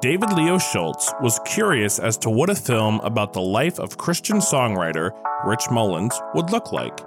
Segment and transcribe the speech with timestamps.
[0.00, 4.38] David Leo Schultz was curious as to what a film about the life of Christian
[4.38, 5.10] songwriter
[5.44, 6.98] Rich Mullins would look like.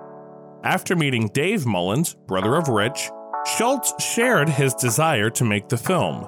[0.64, 3.10] After meeting Dave Mullins, brother of Rich,
[3.46, 6.28] Schultz shared his desire to make the film.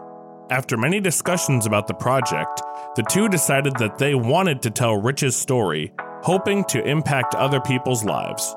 [0.50, 2.62] After many discussions about the project,
[2.96, 8.04] the two decided that they wanted to tell Rich's story, hoping to impact other people's
[8.04, 8.56] lives.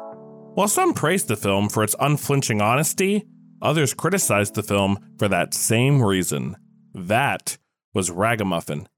[0.54, 3.24] While some praised the film for its unflinching honesty,
[3.60, 6.56] others criticized the film for that same reason.
[6.94, 7.58] That
[7.94, 8.88] was Ragamuffin.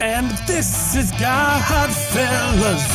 [0.00, 2.86] And this is Godfellas.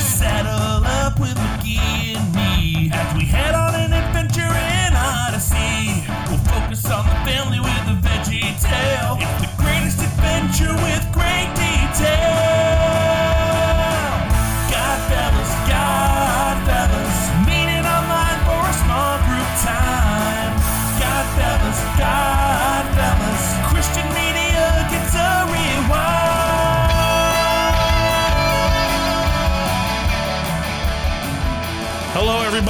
[0.00, 6.04] Saddle up with McGee and me as we head on an adventure in Odyssey.
[6.30, 9.18] We'll focus on the family with a veggie tale.
[9.20, 11.55] It's the greatest adventure with great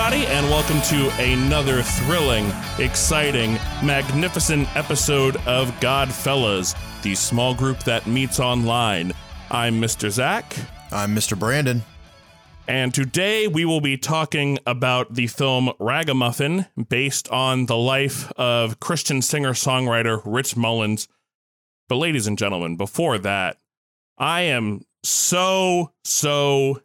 [0.06, 8.06] everybody, and welcome to another thrilling, exciting, magnificent episode of Godfellas, the small group that
[8.06, 9.12] meets online.
[9.50, 10.08] I'm Mr.
[10.08, 10.54] Zach.
[10.92, 11.36] I'm Mr.
[11.36, 11.82] Brandon.
[12.68, 18.78] And today we will be talking about the film Ragamuffin, based on the life of
[18.78, 21.08] Christian singer songwriter Rich Mullins.
[21.88, 23.56] But, ladies and gentlemen, before that,
[24.18, 26.80] I am so, so,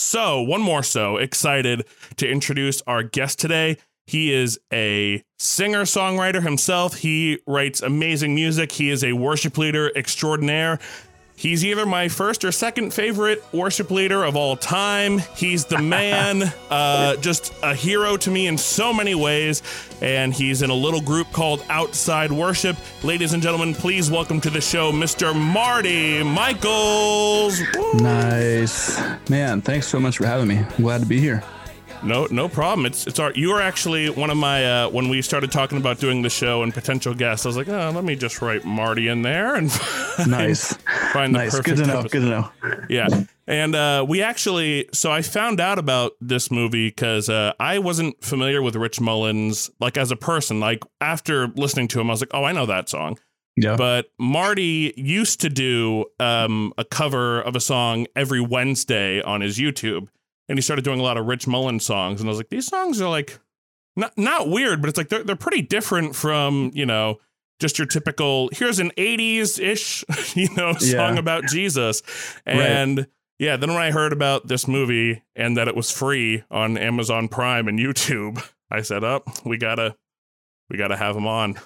[0.00, 1.84] so, one more so excited
[2.16, 3.76] to introduce our guest today.
[4.06, 6.96] He is a singer songwriter himself.
[6.96, 8.72] He writes amazing music.
[8.72, 10.78] He is a worship leader extraordinaire.
[11.38, 15.20] He's either my first or second favorite worship leader of all time.
[15.36, 19.62] He's the man, uh, just a hero to me in so many ways.
[20.00, 22.76] And he's in a little group called Outside Worship.
[23.04, 25.32] Ladies and gentlemen, please welcome to the show Mr.
[25.32, 27.60] Marty Michaels.
[27.76, 27.92] Woo!
[27.94, 29.00] Nice.
[29.30, 30.58] Man, thanks so much for having me.
[30.58, 31.44] I'm glad to be here.
[32.02, 32.86] No, no problem.
[32.86, 33.32] It's it's our.
[33.34, 36.62] You were actually one of my uh, when we started talking about doing the show
[36.62, 37.44] and potential guests.
[37.44, 39.70] I was like, oh, let me just write Marty in there and
[40.28, 40.74] Nice.
[41.12, 41.50] find the nice.
[41.50, 41.98] perfect Good to know.
[42.00, 42.10] episode.
[42.12, 42.50] Good to know.
[42.88, 43.08] Yeah.
[43.46, 48.22] And uh, we actually, so I found out about this movie because uh, I wasn't
[48.22, 50.60] familiar with Rich Mullins, like as a person.
[50.60, 53.18] Like after listening to him, I was like, oh, I know that song.
[53.56, 53.74] Yeah.
[53.76, 59.58] But Marty used to do um, a cover of a song every Wednesday on his
[59.58, 60.08] YouTube.
[60.48, 62.20] And he started doing a lot of Rich Mullins songs.
[62.20, 63.38] And I was like, these songs are like,
[63.96, 67.18] not, not weird, but it's like they're, they're pretty different from, you know,
[67.60, 70.04] just your typical, here's an 80s ish,
[70.36, 71.18] you know, song Yeah.
[71.18, 72.02] about Jesus.
[72.46, 76.78] And yeah, then when I heard about this movie and that it was free on
[76.78, 79.96] Amazon Prime and YouTube, I said, "Up, we gotta,
[80.70, 81.56] we gotta have him on."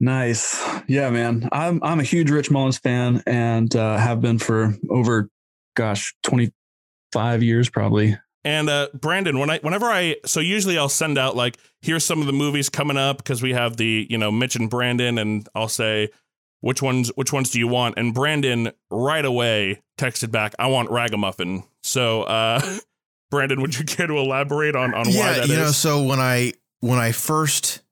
[0.00, 0.62] nice.
[0.86, 1.48] Yeah, man.
[1.52, 5.28] I'm I'm a huge Rich Mullins fan and uh, have been for over,
[5.74, 8.16] gosh, 25 years probably.
[8.46, 12.20] And uh, Brandon, when I, whenever I, so usually I'll send out like, here's some
[12.20, 15.48] of the movies coming up because we have the, you know, Mitch and Brandon, and
[15.56, 16.10] I'll say,
[16.60, 17.98] which ones, which ones do you want?
[17.98, 21.64] And Brandon right away texted back, I want Ragamuffin.
[21.82, 22.60] So, uh,
[23.32, 25.48] Brandon, would you care to elaborate on on why that is?
[25.48, 27.82] yeah, you know, so when I when I first,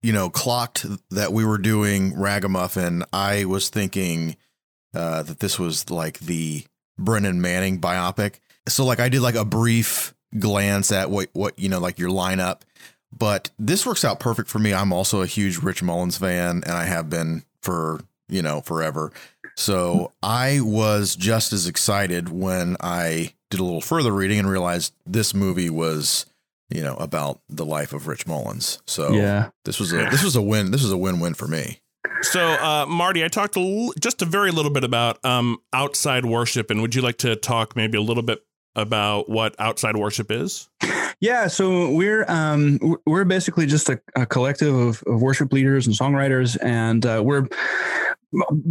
[0.00, 4.38] you know, clocked that we were doing Ragamuffin, I was thinking
[4.94, 6.64] uh, that this was like the
[6.98, 8.40] Brennan Manning biopic.
[8.68, 12.10] So like I did like a brief glance at what what you know like your
[12.10, 12.62] lineup,
[13.16, 14.74] but this works out perfect for me.
[14.74, 19.12] I'm also a huge Rich Mullins fan, and I have been for you know forever.
[19.56, 24.92] So I was just as excited when I did a little further reading and realized
[25.06, 26.26] this movie was,
[26.68, 28.82] you know, about the life of Rich Mullins.
[28.86, 29.50] So Yeah.
[29.64, 30.72] this was a this was a win.
[30.72, 31.80] This was a win win for me.
[32.22, 36.24] So, uh, Marty, I talked a l- just a very little bit about um, outside
[36.24, 38.42] worship, and would you like to talk maybe a little bit
[38.76, 40.68] about what outside worship is?
[41.18, 45.96] Yeah, so we're um we're basically just a, a collective of, of worship leaders and
[45.96, 47.48] songwriters, and uh, we're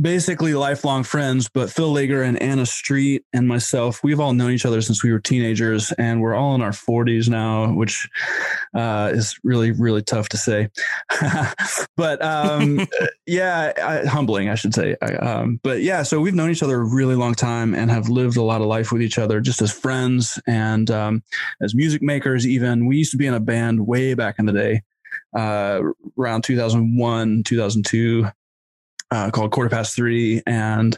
[0.02, 1.50] basically lifelong friends.
[1.50, 5.12] But Phil Lager and Anna Street and myself, we've all known each other since we
[5.12, 8.07] were teenagers, and we're all in our forties now, which
[8.75, 10.69] uh, is really really tough to say.
[11.98, 12.88] but um,
[13.25, 14.96] yeah, I, humbling, I should say.
[15.02, 18.10] I, um, but yeah, so we've known each other a really long time and have
[18.10, 21.24] lived a lot of life with each other, just as friends and um,
[21.62, 22.46] as music makers.
[22.46, 24.81] Even we used to be in a band way back in the day,
[25.36, 25.81] uh,
[26.18, 28.28] around 2001, 2002.
[29.12, 30.42] Uh, called quarter past three.
[30.48, 30.98] And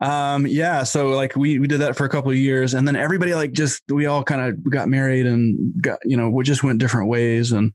[0.00, 2.96] Um, yeah, so like we we did that for a couple of years, and then
[2.96, 6.62] everybody like just we all kind of got married and got you know we just
[6.62, 7.72] went different ways, and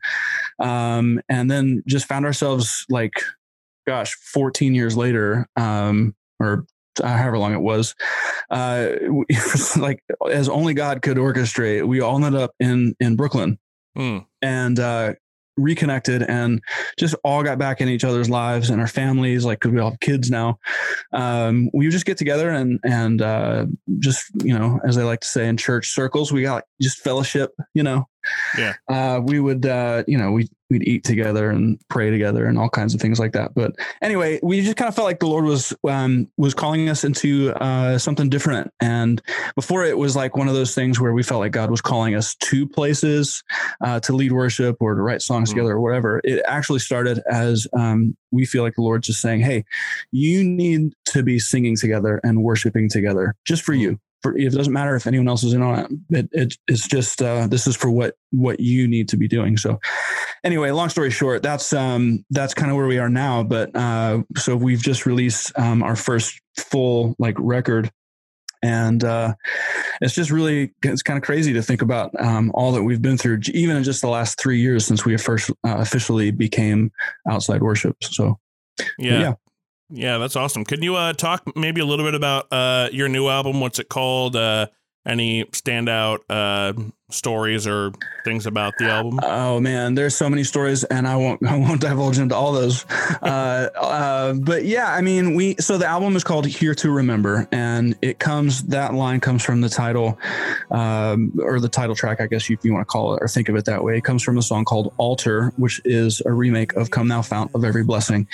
[0.59, 3.13] um, and then just found ourselves like,
[3.87, 6.65] gosh, 14 years later, um, or
[7.03, 7.95] however long it was,
[8.51, 9.25] uh, we,
[9.77, 13.57] like as only God could orchestrate, we all ended up in in Brooklyn,
[13.97, 14.25] Mm.
[14.43, 15.13] and uh,
[15.57, 16.61] reconnected and
[16.97, 19.91] just all got back in each other's lives and our families like because we all
[19.91, 20.57] have kids now.
[21.13, 23.65] Um, we just get together and and uh,
[23.99, 26.99] just you know as i like to say in church circles we got like, just
[26.99, 28.07] fellowship you know
[28.57, 28.73] Yeah.
[28.87, 32.69] uh, we would uh, you know we we'd eat together and pray together and all
[32.69, 35.43] kinds of things like that but anyway we just kind of felt like the lord
[35.43, 39.21] was um, was calling us into uh, something different and
[39.55, 42.15] before it was like one of those things where we felt like god was calling
[42.15, 43.43] us to places
[43.83, 45.53] uh, to lead worship or to write songs Mhm.
[45.55, 46.21] together or whatever.
[46.23, 49.65] It actually started as um, we feel like the Lord's just saying, "Hey,
[50.11, 53.99] you need to be singing together and worshiping together, just for you.
[54.21, 55.91] For it doesn't matter if anyone else is in on it.
[56.09, 59.57] it, it it's just uh, this is for what what you need to be doing."
[59.57, 59.79] So,
[60.43, 63.43] anyway, long story short, that's um, that's kind of where we are now.
[63.43, 67.91] But uh, so we've just released um, our first full like record
[68.63, 69.33] and uh,
[70.01, 73.17] it's just really it's kind of crazy to think about um, all that we've been
[73.17, 76.91] through even in just the last three years since we first uh, officially became
[77.29, 78.39] outside worship so
[78.97, 79.19] Yeah.
[79.19, 79.33] yeah.
[79.91, 80.17] Yeah.
[80.17, 80.63] that's awesome.
[80.65, 83.59] Can you uh, talk maybe a little bit about uh, your new album?
[83.59, 84.35] What's it called?
[84.35, 84.67] Uh,
[85.05, 86.73] any standout uh,
[87.09, 87.91] stories or
[88.23, 89.19] things about the album?
[89.23, 92.85] oh man there's so many stories and i won't i won't divulge into all those.
[93.21, 97.47] Uh, uh, but yeah i mean we so the album is called here to remember
[97.51, 100.17] and it comes that line comes from the title
[100.71, 103.49] um, or the title track i guess if you want to call it or think
[103.49, 103.97] of it that way.
[103.97, 107.51] It comes from a song called altar which is a remake of come thou fount
[107.53, 108.27] of every blessing.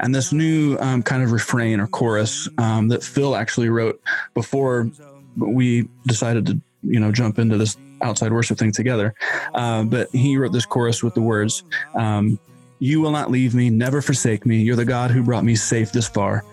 [0.00, 4.00] And this new um, kind of refrain or chorus um, that phil actually wrote
[4.34, 4.90] before
[5.36, 9.14] we decided to you know jump into this outside worship thing together.
[9.54, 11.62] Uh, but he wrote this chorus with the words
[11.94, 12.38] um,
[12.82, 14.60] you will not leave me never forsake me.
[14.60, 16.44] You're the god who brought me safe this far.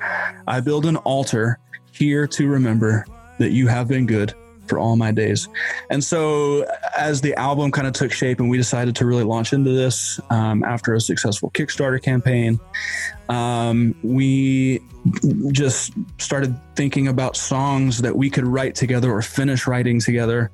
[0.48, 1.58] I build an altar
[1.92, 3.04] here to remember
[3.40, 4.36] that you have been good
[4.68, 5.50] for all my days.
[5.90, 9.54] And so as the album kind of took shape and we decided to really launch
[9.54, 12.60] into this um, after a successful kickstarter campaign
[13.30, 14.82] um, we
[15.52, 20.52] just started thinking about songs that we could write together or finish writing together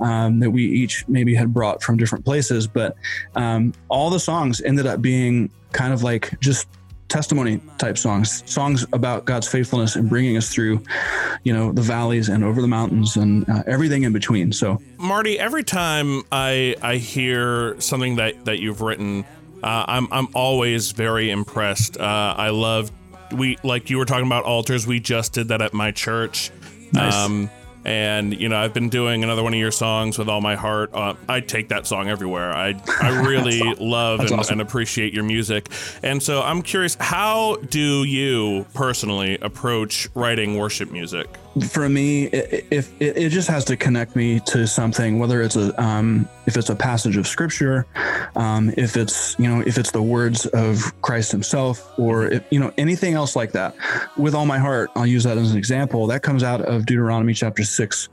[0.00, 2.66] um, that we each maybe had brought from different places.
[2.66, 2.96] But
[3.34, 6.68] um, all the songs ended up being kind of like just
[7.08, 10.82] testimony type songs, songs about God's faithfulness and bringing us through,
[11.44, 14.52] you know, the valleys and over the mountains and uh, everything in between.
[14.52, 19.24] So Marty, every time I I hear something that that you've written,
[19.62, 21.98] uh, I'm I'm always very impressed.
[21.98, 22.90] Uh, I love
[23.32, 24.86] we like you were talking about altars.
[24.86, 26.50] We just did that at my church.
[26.92, 27.14] Nice.
[27.14, 27.50] Um,
[27.86, 30.90] and you know, I've been doing another one of your songs with all my heart.
[30.92, 32.52] Uh, I take that song everywhere.
[32.52, 34.54] I I really love and, awesome.
[34.54, 35.70] and appreciate your music.
[36.02, 41.28] And so I'm curious, how do you personally approach writing worship music?
[41.70, 45.40] for me, i- i- if it, it just has to connect me to something, whether
[45.40, 47.86] it's a um, if it's a passage of scripture,
[48.36, 52.60] um, if it's you know if it's the words of Christ Himself, or if, you
[52.60, 53.74] know anything else like that.
[54.18, 56.06] With all my heart, I'll use that as an example.
[56.08, 58.08] That comes out of Deuteronomy chapter six.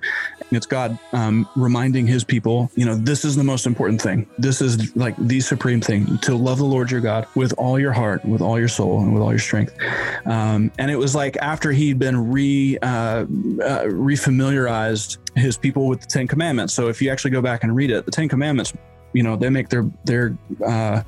[0.51, 4.27] It's God um, reminding His people, you know, this is the most important thing.
[4.37, 7.93] This is like the supreme thing to love the Lord your God with all your
[7.93, 9.75] heart, with all your soul, and with all your strength.
[10.25, 13.23] Um, and it was like after he'd been re uh, uh,
[13.85, 16.73] refamiliarized his people with the Ten Commandments.
[16.73, 18.73] So if you actually go back and read it, the Ten Commandments,
[19.13, 21.01] you know, they make their their uh,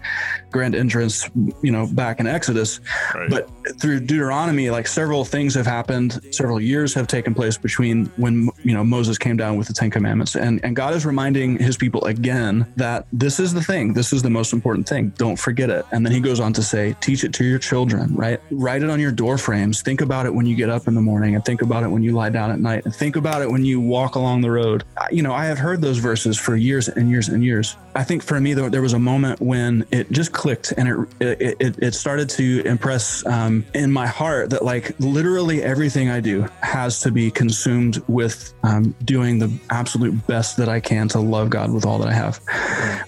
[0.52, 1.30] grand entrance,
[1.62, 2.80] you know, back in Exodus.
[3.14, 3.30] Right.
[3.30, 6.20] But through Deuteronomy, like several things have happened.
[6.32, 9.90] Several years have taken place between when you know Moses came down with the Ten
[9.90, 13.94] Commandments, and and God is reminding His people again that this is the thing.
[13.94, 15.10] This is the most important thing.
[15.18, 15.86] Don't forget it.
[15.92, 18.14] And then He goes on to say, teach it to your children.
[18.16, 19.82] Right, write it on your door frames.
[19.82, 22.04] Think about it when you get up in the morning, and think about it when
[22.04, 24.84] you lie down at night, and think about it when you walk along the road.
[24.98, 27.76] I- You know, I have heard those verses for years and years and years.
[27.96, 31.58] I think for me, though, there was a moment when it just clicked, and it
[31.60, 36.46] it, it, started to impress um, in my heart that like literally everything I do
[36.62, 41.50] has to be consumed with um, doing the absolute best that I can to love
[41.50, 42.42] God with all that I have.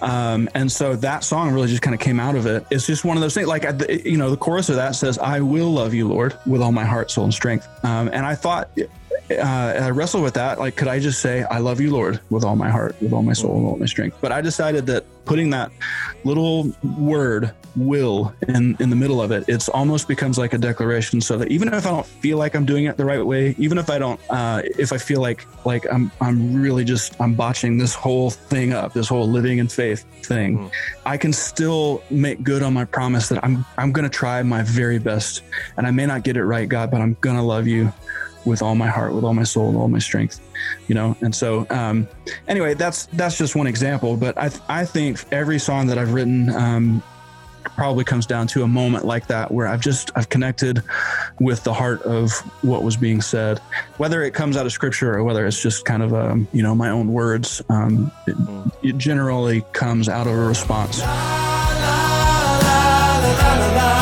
[0.02, 2.66] Um, and so that song really just kind of came out of it.
[2.72, 3.48] It's just one of those things.
[3.48, 3.66] Like
[4.06, 6.86] you know, the chorus of that says, "I will love you, Lord, with all my
[6.86, 8.70] heart, soul, and strength." Um, and I thought.
[9.30, 10.60] Uh, I wrestled with that.
[10.60, 13.24] Like, could I just say, "I love you, Lord, with all my heart, with all
[13.24, 14.18] my soul, and all my strength"?
[14.22, 15.72] But I decided that putting that
[16.24, 21.22] little word will in in the middle of it it's almost becomes like a declaration
[21.22, 23.78] so that even if i don't feel like i'm doing it the right way even
[23.78, 27.78] if i don't uh if i feel like like i'm i'm really just i'm botching
[27.78, 30.72] this whole thing up this whole living in faith thing Mm.
[31.06, 34.98] i can still make good on my promise that i'm i'm gonna try my very
[34.98, 35.44] best
[35.76, 37.92] and i may not get it right god but i'm gonna love you
[38.48, 40.40] with all my heart with all my soul and all my strength
[40.88, 42.08] you know and so um
[42.48, 46.50] anyway that's that's just one example but i i think every song that i've written
[46.56, 47.04] um
[47.76, 50.82] probably comes down to a moment like that where i've just i've connected
[51.40, 52.32] with the heart of
[52.64, 53.60] what was being said
[53.98, 56.74] whether it comes out of scripture or whether it's just kind of um you know
[56.74, 58.38] my own words um it,
[58.82, 61.04] it generally comes out of a response
[63.68, 63.97] You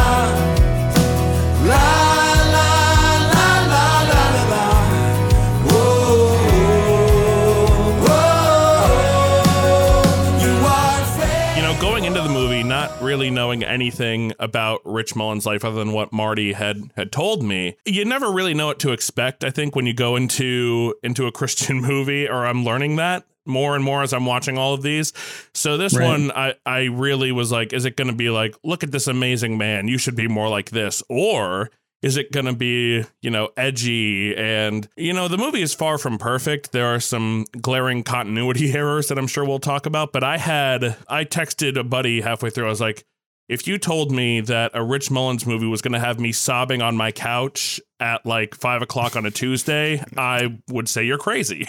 [13.16, 17.78] really knowing anything about Rich Mullins' life other than what Marty had had told me,
[17.86, 19.44] you never really know what to expect.
[19.44, 23.76] I think when you go into into a Christian movie, or I'm learning that more
[23.76, 25.14] and more as I'm watching all of these.
[25.54, 26.06] So this Right.
[26.06, 29.08] one, I I really was like, is it going to be like, look at this
[29.08, 31.70] amazing man, you should be more like this, or
[32.06, 34.36] is it going to be, you know, edgy?
[34.38, 36.72] And, you know, the movie is far from perfect.
[36.72, 40.14] There are some glaring continuity errors that I'm sure we'll talk about.
[40.14, 42.68] But I had, I texted a buddy halfway through.
[42.68, 43.08] I was like,
[43.48, 46.82] if you told me that a Rich Mullins movie was going to have me sobbing
[46.82, 51.68] on my couch at like five o'clock on a Tuesday, I would say you're crazy.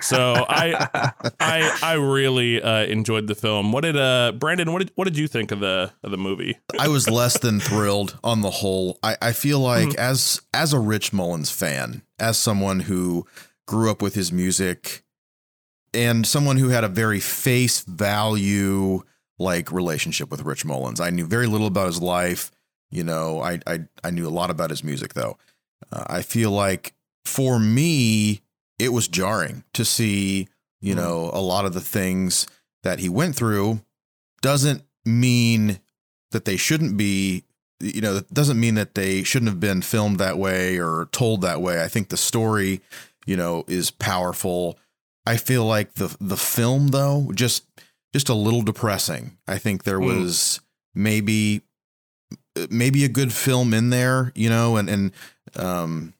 [0.00, 3.70] So I, I, I really uh, enjoyed the film.
[3.70, 4.72] What did, uh, Brandon?
[4.72, 6.58] What did, what did you think of the of the movie?
[6.78, 8.98] I was less than thrilled on the whole.
[9.02, 13.26] I, I feel like as as a Rich Mullins fan, as someone who
[13.66, 15.04] grew up with his music
[15.92, 19.02] and someone who had a very face value
[19.38, 21.00] like relationship with Rich Mullins.
[21.00, 22.50] I knew very little about his life.
[22.90, 25.36] You know, I I, I knew a lot about his music though.
[25.92, 28.42] Uh, I feel like for me,
[28.78, 30.48] it was jarring to see,
[30.80, 30.98] you Mhm.
[30.98, 32.46] know, a lot of the things
[32.82, 33.80] that he went through
[34.42, 35.80] doesn't mean
[36.30, 37.44] that they shouldn't be
[37.80, 41.40] you know that doesn't mean that they shouldn't have been filmed that way or told
[41.42, 42.80] that way i think the story
[43.26, 44.78] you know is powerful
[45.26, 47.64] i feel like the the film though just
[48.14, 50.06] just a little depressing i think there Mm.
[50.20, 50.60] was
[50.94, 51.60] maybe
[52.70, 55.12] maybe a good film in there you know and and
[55.56, 56.14] um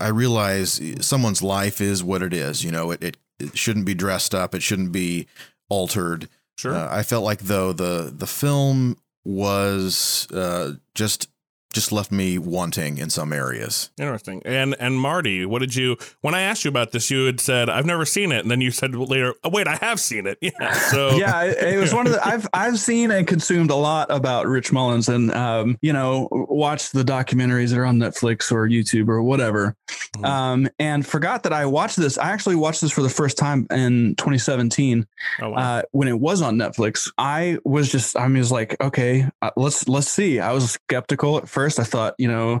[0.00, 3.94] i realize someone's life is what it is you know it it, it shouldn't be
[3.94, 5.26] dressed up it shouldn't be
[5.68, 6.74] altered Sure.
[6.74, 11.28] uh, I felt like though the the film was uh, just
[11.72, 13.90] just left me wanting in some areas.
[13.98, 14.40] Interesting.
[14.44, 17.68] And and Marty, what did you when I asked you about this, you had said
[17.68, 20.38] I've never seen it, and then you said later, oh, wait, I have seen it.
[20.48, 20.72] Yeah.
[20.72, 24.10] So yeah, it, it was one of the I've I've seen and consumed a lot
[24.10, 28.66] about Rich Mullins, and um, you know, watched the documentaries that are on Netflix or
[28.66, 29.76] YouTube or whatever,
[30.16, 30.24] Mhm.
[30.24, 32.16] um, and forgot that I watched this.
[32.18, 35.06] I actually watched this for the first time in 2017
[35.42, 35.56] Oh, wow.
[35.78, 37.10] uh, when it was on Netflix.
[37.18, 40.40] I was just I mean, was like, okay, uh, let's let's see.
[40.40, 41.57] I was skeptical at first.
[41.58, 42.60] I thought, you know,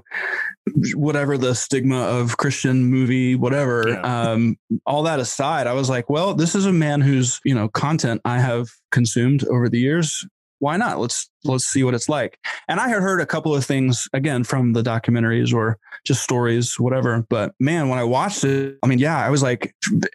[0.94, 4.00] whatever the stigma of Christian movie, whatever, Yeah.
[4.32, 7.68] um, all that aside, I was like, well, this is a man whose you know
[7.68, 10.26] content I have consumed over the years.
[10.60, 10.98] Why not?
[10.98, 12.36] Let's let's see what it's like.
[12.66, 16.80] And I had heard a couple of things again from the documentaries or just stories,
[16.80, 17.24] whatever.
[17.30, 19.72] But man, when I watched it, I mean, yeah, I was like,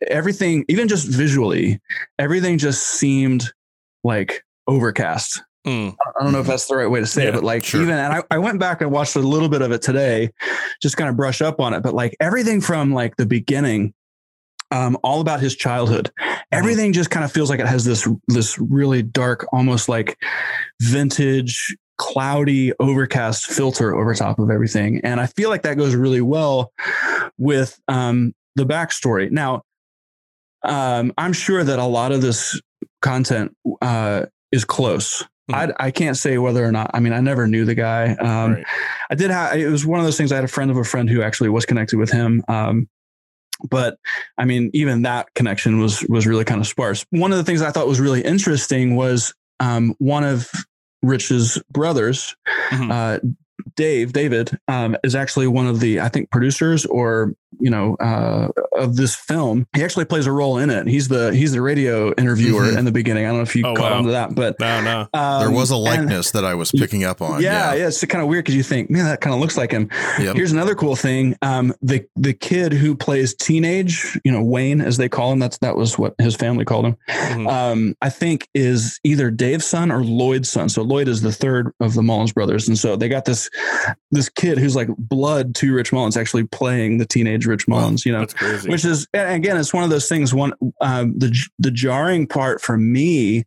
[0.07, 1.79] everything, even just visually,
[2.19, 3.53] everything just seemed
[4.03, 5.41] like overcast.
[5.65, 5.95] Mm.
[6.19, 7.81] I don't know if that's the right way to say Yeah, it, but like sure.
[7.81, 10.29] even, and I, I went back and watched a little bit of it today,
[10.81, 11.81] just kind of brush up on it.
[11.81, 13.93] But like everything from like the beginning,
[14.71, 16.11] um, all about his childhood,
[16.51, 20.17] everything just kind of feels like it has this this really dark, almost like
[20.81, 24.99] vintage, cloudy, overcast filter over top of everything.
[25.03, 26.73] And I feel like that goes really well
[27.37, 29.31] with um, the backstory.
[29.31, 29.61] Now,
[30.63, 32.59] um, I'm sure that a lot of this
[33.01, 35.23] content uh, is close.
[35.51, 35.73] Mhm.
[35.79, 36.91] I, I can't say whether or not.
[36.93, 38.11] I mean, I never knew the guy.
[38.15, 38.65] Um, Right.
[39.09, 39.55] I did have.
[39.57, 40.31] It was one of those things.
[40.31, 42.43] I had a friend of a friend who actually was connected with him.
[42.47, 42.87] Um,
[43.69, 43.97] but
[44.37, 47.05] I mean, even that connection was was really kind of sparse.
[47.11, 50.49] One of the things I thought was really interesting was um, one of
[51.01, 52.35] Rich's brothers,
[52.71, 52.91] Mhm.
[52.91, 53.19] uh,
[53.75, 58.47] Dave David, um, is actually one of the I think producers or you know, uh,
[58.77, 59.67] of this film.
[59.75, 60.87] He actually plays a role in it.
[60.87, 62.77] He's the he's the radio interviewer Mhm.
[62.79, 63.25] in the beginning.
[63.25, 63.97] I don't know if you Oh, caught wow.
[63.99, 65.07] on to that, but No, no.
[65.13, 67.41] um, there was a and- likeness that I was picking up on.
[67.41, 69.71] yeah, yeah, it's kind of weird because you think, man, that kind of looks like
[69.71, 69.89] him.
[70.19, 70.35] Yep.
[70.35, 74.97] Here's another cool thing: um, the the kid who plays teenage, you know, Wayne, as
[74.97, 75.39] they call him.
[75.39, 76.95] That's that was what his family called him.
[77.09, 77.51] Mhm.
[77.51, 80.69] Um, I think is either Dave's son or Lloyd's son.
[80.69, 83.49] So Lloyd is the third of the Mullins brothers, and so they got this
[84.11, 87.67] this kid who's like blood to Rich Mullins, actually playing the teenage Rich.
[87.67, 88.05] Mullins.
[88.05, 88.25] You know,
[88.65, 92.77] which is again it's one of those things one um, the the jarring part for
[92.77, 93.45] me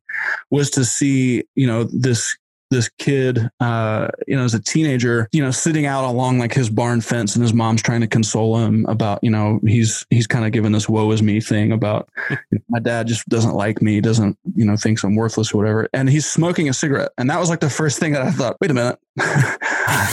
[0.50, 2.36] was to see you know this
[2.70, 6.68] this kid uh you know as a teenager you know sitting out along like his
[6.70, 10.44] barn fence and his mom's trying to console him about you know he's he's kind
[10.44, 12.08] of given this woe is me thing about
[12.68, 15.88] my dad just doesn't like me doesn't you know thinks i'm worthless or whatever.
[15.92, 17.11] And he's smoking a cigarette.
[17.18, 18.99] And that was like the first thing that i thought wait a minute.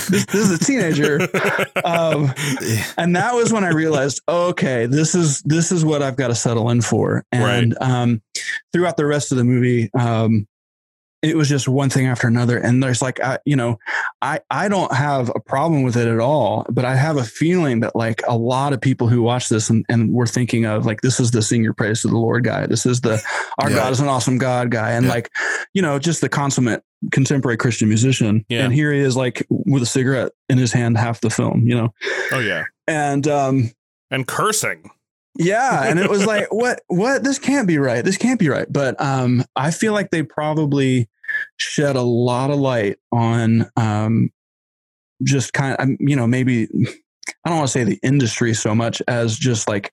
[0.10, 1.20] This, this is a teenager.
[1.86, 2.34] Um,
[2.98, 6.36] and that was when I realized, okay, this is this is what I've got to
[6.36, 7.26] settle in for.
[7.32, 8.22] And um,
[8.72, 10.48] throughout the rest of the movie, um,
[11.24, 12.58] it was just one thing after another.
[12.58, 13.80] And there's like, I, you know,
[14.22, 17.80] I I don't have a problem with it at all, but I have a feeling
[17.80, 21.00] that like a lot of people who watch this and, and we're thinking of like
[21.02, 22.68] this is the sing your praise to the Lord guy.
[22.68, 23.24] This is the
[23.60, 23.78] our Yeah.
[23.78, 25.12] God is an awesome God guy, and Yeah.
[25.14, 25.32] like
[25.74, 28.46] you know, just the consummate contemporary Christian musician.
[28.50, 28.66] Yeah.
[28.66, 31.64] And here he is, like with a cigarette in his hand, half the film.
[31.66, 31.94] You know
[32.34, 32.66] oh yeah.
[32.88, 33.72] and um
[34.12, 34.90] And cursing.
[35.38, 37.24] Yeah and it was like what what?
[37.24, 38.04] This can't be right.
[38.04, 38.72] This can't be right.
[38.72, 41.10] But um i feel like they probably
[41.58, 44.30] shed a lot of light on um
[45.24, 46.68] just kind of you know maybe
[47.46, 49.92] i don't want to say the industry so much as just like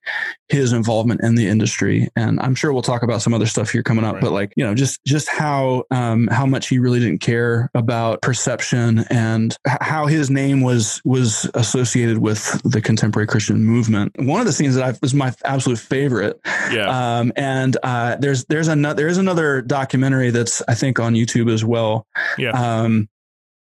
[0.49, 3.83] his involvement in the industry and i'm sure we'll talk about some other stuff here
[3.83, 4.21] coming up Right.
[4.21, 8.21] but like you know just just how um how much he really didn't care about
[8.21, 14.45] perception and how his name was was associated with the contemporary christian movement one of
[14.47, 16.39] the scenes that i was my absolute favorite
[16.71, 17.19] Yeah.
[17.19, 21.51] um, and uh, there's there's another there is another documentary that's I think on YouTube
[21.51, 22.05] as well.
[22.37, 22.51] Yeah.
[22.51, 23.09] Um,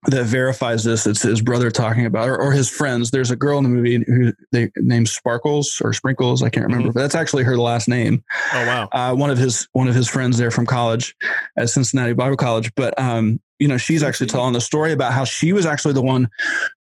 [0.07, 1.07] that verifies this.
[1.07, 3.11] It's his brother talking about, or, or his friends.
[3.11, 6.43] There's a girl in the movie who they named Sparkles or Sprinkles.
[6.43, 8.23] I can't remember, but that's actually her last name.
[8.53, 8.89] oh wow.
[8.93, 11.15] Uh, one of his one of his friends there from college
[11.59, 12.73] at Cincinnati Bible College.
[12.75, 16.03] But um, you know, she's actually telling the story about how she was actually the
[16.03, 16.29] one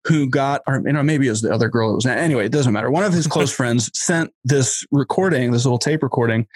[0.04, 1.92] who got, or you know, maybe it was the other girl.
[1.92, 2.46] It was anyway.
[2.46, 2.90] It doesn't matter.
[2.90, 6.46] One of his close friends sent this recording, this little tape recording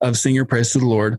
[0.00, 1.18] of "Sing Your Praise to the Lord,"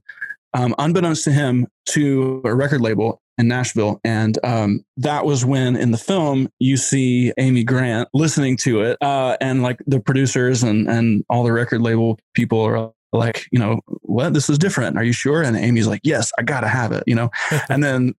[0.55, 5.75] um, unbeknownst to him, to a record label in Nashville, and um, that was when
[5.75, 10.63] in the film you see Amy Grant listening to it, uh, and like the producers
[10.63, 14.33] and and all the record label people are like, you know, what?
[14.33, 14.97] This is different.
[14.97, 15.41] Are you sure?
[15.41, 17.29] And Amy's like, yes, I gotta have it, you know.
[17.69, 18.13] and then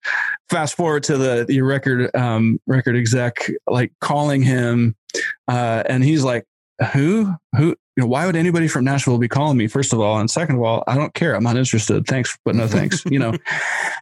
[0.50, 4.94] fast forward to the the record um, record exec like calling him,
[5.48, 6.44] uh, and he's like,
[6.92, 10.18] who who you know why would anybody from nashville be calling me first of all?
[10.18, 11.34] And second of all i don't care.
[11.34, 12.06] I'm not interested.
[12.06, 13.34] Thanks but no thanks you know?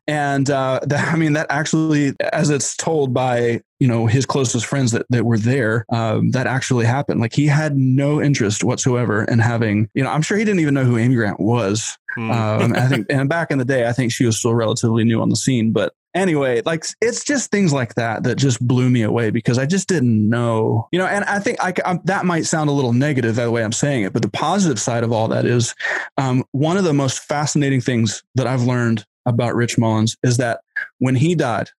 [0.07, 4.67] And uh that, i mean that actually as it's told by you know his closest
[4.67, 7.21] friends that, that were there um, that actually happened.
[7.21, 10.75] Like he had no interest whatsoever in having you know i'm sure he didn't even
[10.75, 11.97] know who amy grant was.
[12.15, 12.31] Hmm.
[12.31, 15.21] um, I think, and back in the day, I think she was still relatively new
[15.21, 15.73] on the scene.
[15.73, 19.66] But anyway, like it's just things like that that just blew me away because I
[19.66, 21.07] just didn't know, you know.
[21.07, 24.05] And I think I, I that might sound a little negative the way I'm saying
[24.05, 25.74] it, but the positive side of all that is
[26.16, 30.61] um, one of the most fascinating things that I've learned about Rich Mullins is that
[30.98, 31.70] when he died.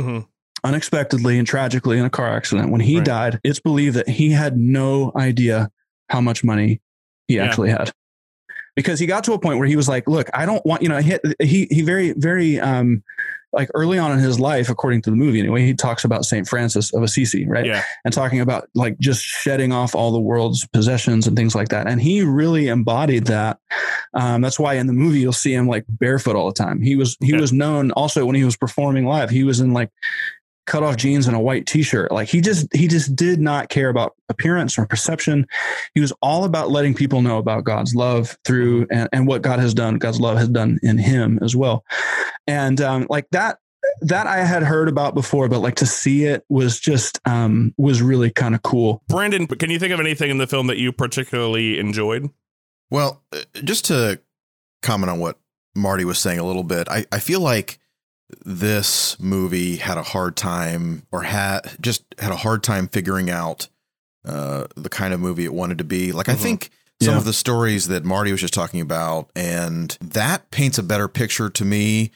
[0.00, 0.26] Mhm.
[0.64, 3.04] Unexpectedly and tragically in a car accident, when he Right.
[3.04, 5.70] died, it's believed that he had no idea
[6.08, 6.80] how much money
[7.26, 7.44] he Yeah.
[7.44, 7.92] actually had
[8.76, 10.88] because he got to a point where he was like, "Look, I don't want you
[10.88, 13.02] know." He he, he very very um
[13.54, 16.48] like early on in his life, according to the movie anyway, he talks about Saint
[16.48, 17.66] Francis of Assisi, right?
[17.66, 17.82] Yeah.
[18.02, 21.86] And talking about like just shedding off all the world's possessions and things like that.
[21.86, 23.58] And he really embodied that.
[24.14, 26.80] Um, that's why in the movie you'll see him like barefoot all the time.
[26.80, 27.40] He was he Yeah.
[27.40, 29.28] was known also when he was performing live.
[29.28, 29.90] He was in like
[30.66, 32.12] cut off jeans and a white t-shirt.
[32.12, 35.46] Like he just he just did not care about appearance or perception.
[35.94, 39.58] He was all about letting people know about God's love through and, and what God
[39.58, 41.84] has done, God's love has done in him as well.
[42.46, 43.58] And um, like that
[44.02, 48.02] that I had heard about before, but like to see it was just um was
[48.02, 49.02] really kind of cool.
[49.08, 52.30] Brandon, can you think of anything in the film that you particularly enjoyed?
[52.90, 54.20] Well, uh, just to
[54.82, 55.38] comment on what
[55.74, 57.78] Marty was saying a little bit, I, I feel like
[58.44, 63.68] this movie had a hard time or had just had a hard time figuring out
[64.24, 66.12] uh, the kind of movie it wanted to be.
[66.12, 66.38] Like, I Mhm.
[66.38, 66.70] think
[67.02, 67.18] some Yeah.
[67.18, 71.50] of the stories that Marty was just talking about, and that paints a better picture
[71.50, 72.12] to me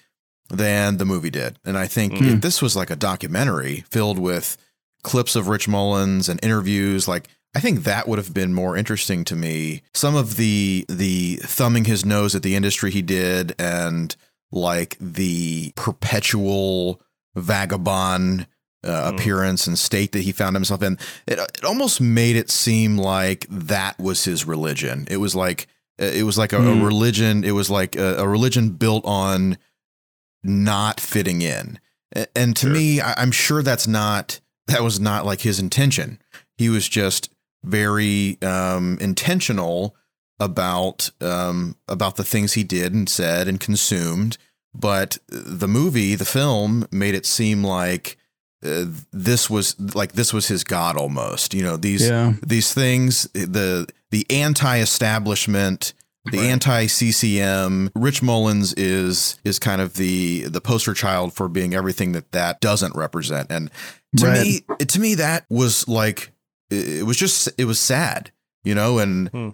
[0.48, 1.58] than the movie did.
[1.64, 2.34] And I think Mm.
[2.36, 4.56] if this was like a documentary filled with
[5.02, 7.26] clips of Rich Mullins and interviews, like,
[7.56, 9.82] I think that would have been more interesting to me.
[9.92, 14.14] Some of the the thumbing his nose at the industry he did, and
[14.52, 17.00] like the perpetual
[17.34, 18.46] vagabond
[18.84, 19.14] uh, Mm.
[19.14, 20.96] appearance and state that he found himself in.
[21.26, 25.08] It, it almost made it seem like that was his religion.
[25.10, 25.66] It was like
[26.00, 26.84] uh, it was like a, a Mm.
[26.84, 27.42] religion.
[27.44, 29.56] It was like a, a religion built on
[30.44, 31.80] not fitting in.
[32.36, 32.70] And to Sure.
[32.74, 36.20] me, I, I'm sure that's not that was not like his intention.
[36.56, 37.30] He was just
[37.64, 39.96] very um, intentional
[40.40, 44.38] about um, about the things he did and said and consumed.
[44.74, 48.18] But the movie, the film, made it seem like
[48.64, 51.54] uh, this was like this was his god almost.
[51.54, 52.34] You know these Yeah.
[52.46, 55.92] these things the the anti-establishment
[56.26, 56.46] the Right.
[56.50, 62.32] anti-CCM Rich Mullins is is kind of the the poster child for being everything that
[62.32, 63.70] that doesn't represent and
[64.18, 64.42] to Right.
[64.42, 66.32] me to me that was like
[66.70, 68.30] it it was just it was sad
[68.64, 69.50] you know and Hmm.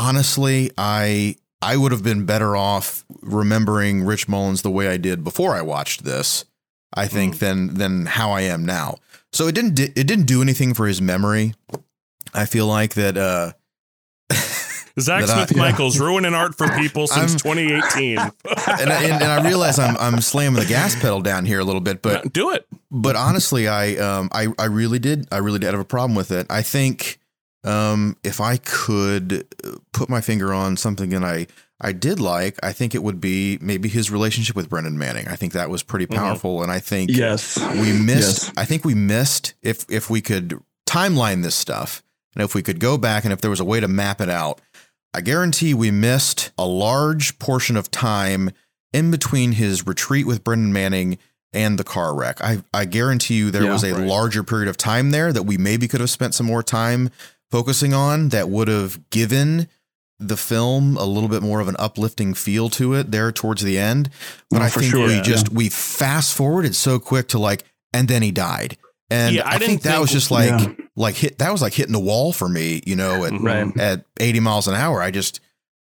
[0.00, 5.22] Honestly I I would have been better off remembering Rich Mullins the way I did
[5.22, 6.44] before I watched this
[6.94, 8.96] I think than than how I am now
[9.32, 11.54] so it didn't di- it didn't do anything for his memory
[12.34, 13.52] I feel like that uh
[14.98, 18.18] Zach That I- Smith Michaels ruining art for people since I'm- 2018.
[18.18, 18.30] and
[18.92, 21.80] I, and, and I realize I'm I'm slamming the gas pedal down here a little
[21.80, 22.66] bit but Do it.
[22.90, 26.30] but honestly, I um I I really did I really did have a problem with
[26.32, 26.46] it.
[26.50, 27.18] I think
[27.64, 31.46] um if I could uh, put my finger on something that I
[31.82, 35.28] I did like, I think it would be maybe his relationship with Brennan Manning.
[35.28, 36.14] I think that was pretty Mhm.
[36.16, 37.56] powerful, and I think Yes.
[37.58, 38.44] we missed.
[38.48, 38.52] Yes.
[38.56, 42.02] I think we missed if if we could timeline this stuff,
[42.34, 44.28] and if we could go back, and if there was a way to map it
[44.28, 44.60] out,
[45.14, 48.50] I guarantee we missed a large portion of time
[48.92, 51.16] in between his retreat with Brennan Manning
[51.52, 52.40] and the car wreck.
[52.42, 54.06] I I guarantee you there Yeah, was a right.
[54.06, 57.10] larger period of time there that we maybe could have spent some more time
[57.50, 59.68] focusing on that would have given
[60.18, 63.78] the film a little bit more of an uplifting feel to it there towards the
[63.78, 64.10] end.
[64.50, 65.22] But Oh, I for think sure, we yeah.
[65.22, 68.76] just we fast forwarded so quick to like, and then he died.
[69.10, 70.72] And Yeah, I I, think that think- was just like Yeah.
[70.94, 73.42] like hit that was like hitting the wall for me, you know, at Mhm.
[73.42, 73.80] Right.
[73.80, 75.02] at 80 miles an hour.
[75.02, 75.40] I just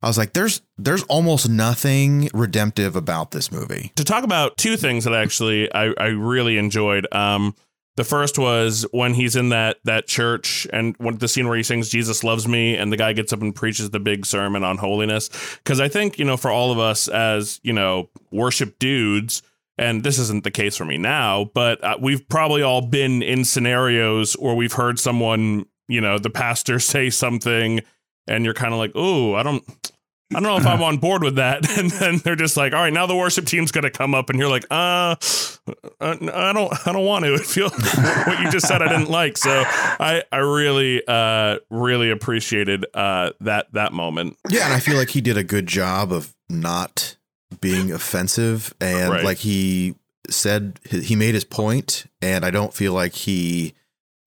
[0.03, 3.93] I was like, there's there's almost nothing redemptive about this movie.
[3.97, 7.07] to talk about two things that actually I, I really enjoyed.
[7.12, 7.55] Um,
[7.97, 11.63] the first was when he's in that that church and when the scene where he
[11.63, 14.79] sings "Jesus loves me" and the guy gets up and preaches the big sermon on
[14.79, 15.31] holiness.
[15.59, 19.43] Because I think you know, for all of us as you know, worship dudes.
[19.77, 23.45] And this isn't the case for me now, but uh, we've probably all been in
[23.45, 27.81] scenarios where we've heard someone, you know, the pastor say something,
[28.29, 29.65] and you're kind of like, "Oh, I don't,
[30.31, 31.65] I don't know if I'm on board with that.
[31.79, 34.31] And then they're just like, all right, now the worship team's going to come up,
[34.31, 35.17] and you're like, uh,
[35.66, 37.35] uh, I don't, I don't want to.
[37.40, 39.37] It feels what you just said I didn't like.
[39.38, 44.37] So I, I really, uh, really appreciated uh that that moment.
[44.50, 47.16] Yeah, and I feel like he did a good job of not
[47.61, 49.24] being offensive and Right.
[49.24, 49.94] like he
[50.29, 53.74] said he made his point and I don't feel like he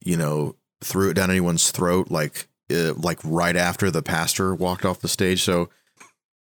[0.06, 4.86] you know threw it down anyone's throat like uh, like right after the pastor walked
[4.86, 5.42] off the stage.
[5.44, 5.70] So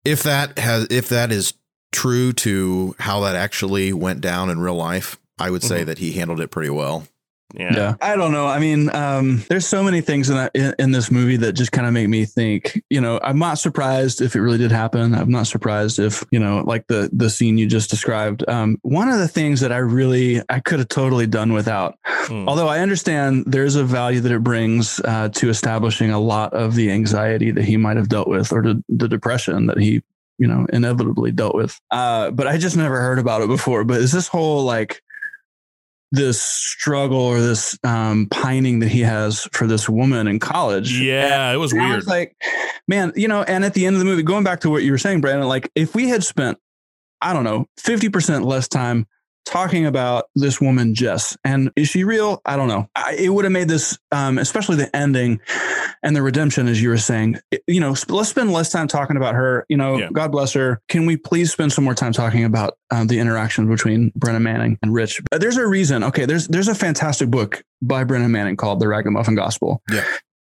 [0.04, 1.52] if that has if that is
[1.92, 5.86] true to how that actually went down in real life, I would say Mhm.
[5.86, 7.06] that he handled it pretty well.
[7.52, 7.74] Yeah.
[7.74, 7.94] Yeah.
[8.00, 8.46] I don't know.
[8.46, 11.72] I mean, um, there's so many things in that in, in this movie that just
[11.72, 12.80] kind of make me think.
[12.90, 15.16] You know, I'm not surprised if it really did happen.
[15.16, 18.48] I'm not surprised if you know, like the the scene you just described.
[18.48, 21.98] Um, one of the things that I really I could have totally done without.
[22.26, 22.46] Mm.
[22.46, 26.76] Although I understand there's a value that it brings uh, to establishing a lot of
[26.76, 30.02] the anxiety that he might have dealt with, or the, the depression that he
[30.40, 31.78] you know inevitably dealt with.
[31.90, 33.84] Uh, but I just never heard about it before.
[33.84, 35.02] But is this whole like
[36.10, 40.98] this struggle or this um, pining that he has for this woman in college?
[40.98, 41.94] Yeah, it was weird.
[41.94, 42.34] was like,
[42.88, 44.90] man, you know, and at the end of the movie, going back to what you
[44.90, 46.58] were saying, Brandon, like if we had spent,
[47.20, 49.06] I don't know, 50% less time
[49.46, 52.40] talking about this woman, Jess, and is she real?
[52.44, 52.88] I don't know.
[52.94, 55.40] I, it would have made this, um, especially the ending
[56.02, 58.86] and the redemption, as you were saying, it- you know, sp- let's spend less time
[58.88, 59.66] talking about her.
[59.68, 60.08] You know, Yeah.
[60.12, 60.80] God bless her.
[60.88, 64.78] Can we please spend some more time talking about um, the interaction between Brennan Manning
[64.82, 65.20] and Rich?
[65.32, 66.04] Uh, There's a reason.
[66.04, 69.82] Okay, there's there's a fantastic book by Brennan Manning called The Ragamuffin Gospel.
[69.90, 70.04] Yeah.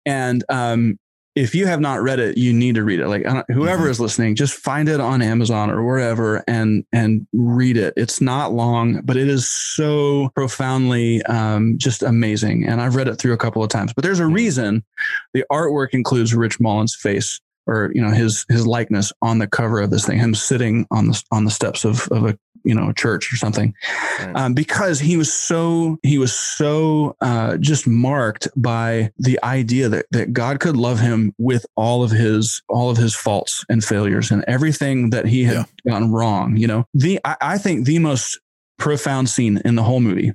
[0.06, 0.98] And um,
[1.36, 3.08] if you have not read it, you need to read it.
[3.08, 3.90] Like whoever Mhm.
[3.90, 7.94] is listening, just find it on Amazon or wherever and and read it.
[7.98, 12.66] It's not long, but it is so profoundly um, just amazing.
[12.66, 13.92] And I've read it through a couple of times.
[13.94, 14.84] But there's a reason
[15.34, 19.80] the artwork includes Rich Mullins' face or you know his his likeness on the cover
[19.82, 22.90] of this thing him sitting on the on the steps of of a you know
[22.90, 23.74] a church or something
[24.20, 24.36] Right.
[24.36, 30.06] um, because he was so he was so uh, just marked by the idea that
[30.12, 34.32] that God could love him with all of his all of his faults and failures
[34.32, 36.58] and everything that he had gotten wrong.
[36.58, 38.40] You know, the I, I think the most
[38.80, 40.34] profound scene in the whole movie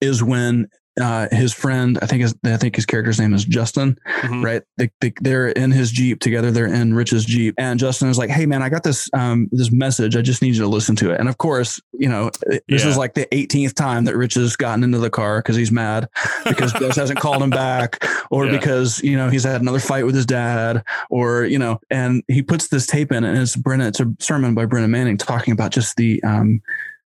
[0.00, 0.68] is when
[1.00, 4.44] uh, his friend, I think his, I think his character's name is Justin, Mhm.
[4.44, 4.62] right?
[4.76, 6.50] They, they, they're in his Jeep together.
[6.50, 7.54] They're in Rich's Jeep.
[7.58, 10.16] And Justin is like, Hey man, I got this, um, this message.
[10.16, 11.20] I just need you to listen to it.
[11.20, 12.88] And of course, you know, this Yeah.
[12.88, 16.08] is like the 18th time that Rich has gotten into the car because he's mad
[16.46, 18.52] because Gus hasn't called him back or Yeah.
[18.52, 22.42] because, you know, he's had another fight with his dad or, you know, and he
[22.42, 25.70] puts this tape in and it's Brennan, it's a sermon by Brennan Manning talking about
[25.72, 26.60] just the, um,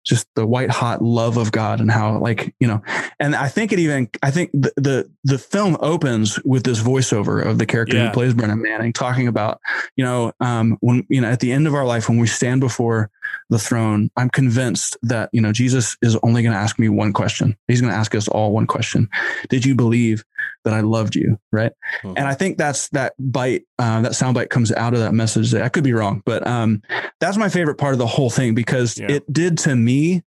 [0.05, 2.83] just the white hot love of God and how like you know
[3.19, 7.45] and I think it even I think the the, the film opens with this voiceover
[7.45, 8.09] of the character Yeah.
[8.09, 9.61] who plays Brennan Manning talking about
[9.97, 12.61] you know um when you know at the end of our life when we stand
[12.61, 13.11] before
[13.51, 17.13] the throne I'm convinced that you know Jesus is only going to ask me one
[17.13, 19.09] question he's going to ask us all one question
[19.49, 20.25] did you believe
[20.65, 22.15] that I loved you right Mhm.
[22.17, 25.51] and I think that's that bite uh, that sound bite comes out of that message
[25.51, 26.83] That I could be wrong but um
[27.21, 29.13] that's my favorite part of the whole thing because Yeah.
[29.13, 30.23] it did to me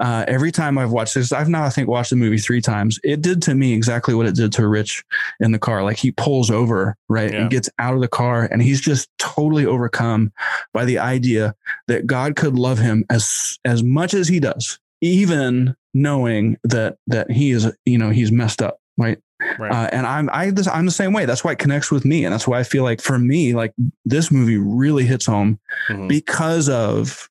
[0.00, 2.98] uh, every time I've watched this, I've now I think watched the movie three times.
[3.04, 5.04] It did to me exactly what it did to Rich
[5.40, 5.82] in the car.
[5.84, 7.42] Like he pulls over, right, Yeah.
[7.42, 10.32] and gets out of the car, and he's just totally overcome
[10.72, 11.54] by the idea
[11.88, 17.30] that God could love him as as much as he does, even knowing that that
[17.30, 19.18] he is, you know, he's messed up, right?
[19.58, 19.70] Right.
[19.72, 21.24] Uh, and I'm I this- I'm the same way.
[21.26, 23.72] That's why it connects with me, and that's why I feel like for me, like
[24.04, 26.08] this movie really hits home Mhm.
[26.08, 27.28] because of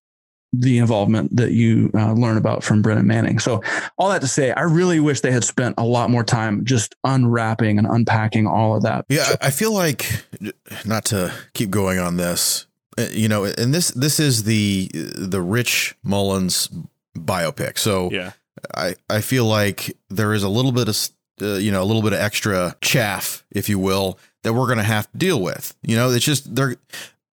[0.53, 3.39] the involvement that you uh, learn about from Brennan Manning.
[3.39, 3.61] So,
[3.97, 6.95] all that to say, I really wish they had spent a lot more time just
[7.03, 9.05] unwrapping and unpacking all of that.
[9.09, 10.25] Yeah, I I feel like
[10.85, 15.41] not to keep going on this, uh, you know, and this this is the the
[15.41, 16.69] Rich Mullins
[17.17, 17.77] biopic.
[17.77, 18.31] So yeah.
[18.75, 20.97] I I feel like there is a little bit of
[21.41, 24.83] uh, you know a little bit of extra chaff, if you will, that we're gonna
[24.83, 25.75] have to deal with.
[25.81, 26.75] You know, it's just they're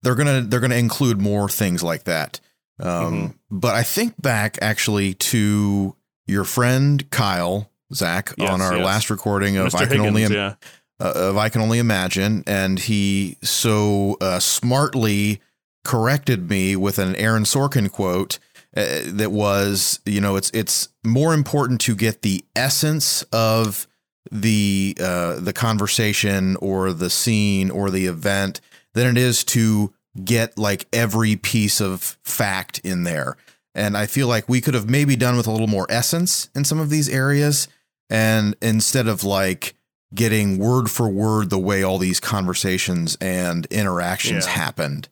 [0.01, 2.39] they're gonna they're gonna include more things like that.
[2.81, 5.95] Um, But I think back actually to
[6.27, 8.85] your friend Kyle Zach Yes, on our yes.
[8.85, 9.81] last recording of Mr.
[9.81, 10.55] I can only Im- yeah.
[10.99, 15.41] uh, of I Can Only Imagine, and he so uh, smartly
[15.83, 18.39] corrected me with an Aaron Sorkin quote
[18.77, 23.87] uh, that was, you know, it's it's more important to get the essence of
[24.31, 28.61] the uh, the conversation or the scene or the event
[28.93, 33.37] than it is to get like every piece of fact in there.
[33.73, 36.65] And I feel like we could have maybe done with a little more essence in
[36.65, 37.67] some of these areas,
[38.09, 39.75] and instead of like
[40.13, 44.51] getting word for word the way all these conversations and interactions Yeah.
[44.51, 45.07] happened.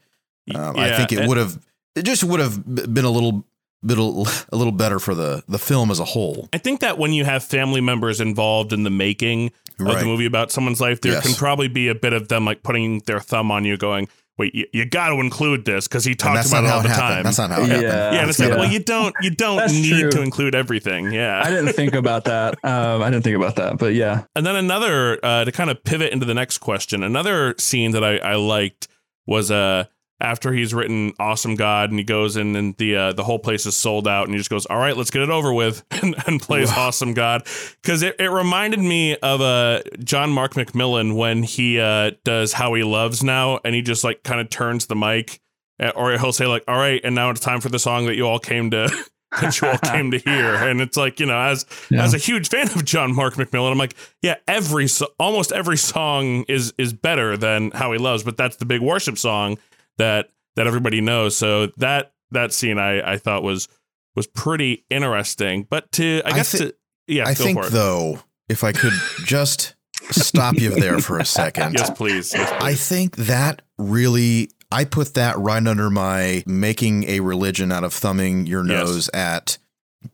[0.53, 1.57] Um, Yeah, I think it would have
[1.95, 3.45] it just would have been a little
[3.85, 6.49] bit a little better for the the film as a whole.
[6.51, 10.25] I think that when you have family members involved in the making of the movie
[10.25, 11.25] about someone's life, there Yes.
[11.25, 14.09] can probably be a bit of them like putting their thumb on you, going,
[14.39, 16.83] "Wait, you, you got to include this because he And talks about it all it
[16.83, 17.07] the happened.
[17.15, 17.73] time." That's not how it Yeah.
[17.75, 17.91] happened.
[17.91, 18.55] yeah, and it's like, Yeah.
[18.55, 20.11] well, you don't you don't need true.
[20.11, 21.11] to include everything.
[21.11, 22.55] Yeah, I didn't think about that.
[22.63, 24.23] Um, I didn't think about that, but yeah.
[24.35, 27.03] And then another uh, to kind of pivot into the next question.
[27.03, 28.87] Another scene that I, I liked
[29.27, 29.83] was uh
[30.21, 33.65] after he's written "Awesome God" and he goes in and the uh, the whole place
[33.65, 36.15] is sold out and he just goes, "All right, let's get it over with," and,
[36.27, 37.47] and plays "Awesome God"
[37.81, 42.73] because it, it reminded me of uh John Mark McMillan when he uh does "How
[42.73, 45.39] He Loves" now and he just like kind of turns the mic
[45.81, 48.15] uh, or he'll say like, "All right, and now it's time for the song that
[48.15, 48.89] you all came to."
[49.41, 52.03] that you all came to hear and it's like you know as Yeah.
[52.03, 55.77] as a huge fan of John Mark McMillan, I'm like, yeah, every so- almost every
[55.77, 59.59] song is is better than How He Loves, but that's the big worship song
[59.99, 61.37] that that everybody knows.
[61.37, 63.67] So that that scene I I thought was
[64.15, 65.67] was pretty interesting.
[65.69, 66.73] But to I I guess to
[67.07, 67.71] yeah, I go think for it.
[67.71, 68.93] though, if I could
[69.25, 69.75] just
[70.11, 71.73] stop you there for a second.
[71.77, 72.33] yes, please.
[72.33, 77.83] Yes, I think that really I put that right under my making a religion out
[77.83, 78.87] of thumbing your Yes.
[78.87, 79.57] nose at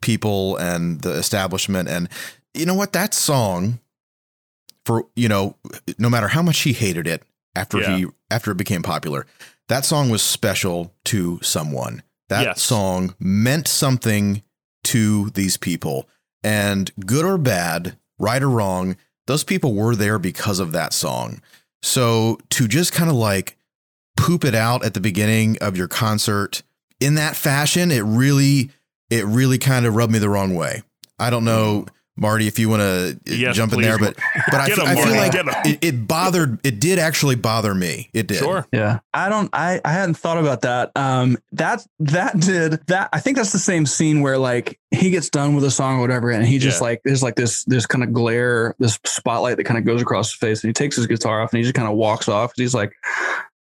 [0.02, 2.10] people and the establishment and
[2.56, 3.80] you know what that song
[4.84, 5.56] for you know
[6.00, 7.22] no matter how much he hated it
[7.56, 7.98] after Yeah.
[7.98, 9.26] he after it became popular
[9.68, 12.62] that song was special to someone that Yes.
[12.62, 14.44] song meant something
[14.84, 16.08] to these people
[16.44, 18.96] and good or bad right or wrong
[19.28, 21.42] those people were there because of that song
[21.82, 23.58] so to just kind of like
[24.18, 26.64] poop it out at the beginning of your concert
[27.00, 28.72] in that fashion, it really,
[29.10, 30.84] it really kind of rubbed me the wrong way.
[31.20, 31.96] I don't know mm-hmm.
[32.18, 33.86] Marty, if you want to Yes, jump in please.
[33.88, 34.16] there, but
[34.52, 36.60] but I, him, I feel like it, it bothered.
[36.66, 38.10] It did actually bother me.
[38.14, 38.38] It did.
[38.38, 38.66] Sure.
[38.72, 39.00] Yeah.
[39.14, 40.92] I don't I I hadn't thought about that.
[40.96, 45.30] Um that that did that I think that's the same scene where like he gets
[45.30, 46.88] done with a song or whatever and he just Yeah.
[46.88, 50.32] like there's like this this kind of glare, this spotlight that kind of goes across
[50.32, 52.54] his face and he takes his guitar off and he just kind of walks off.
[52.56, 52.94] He's like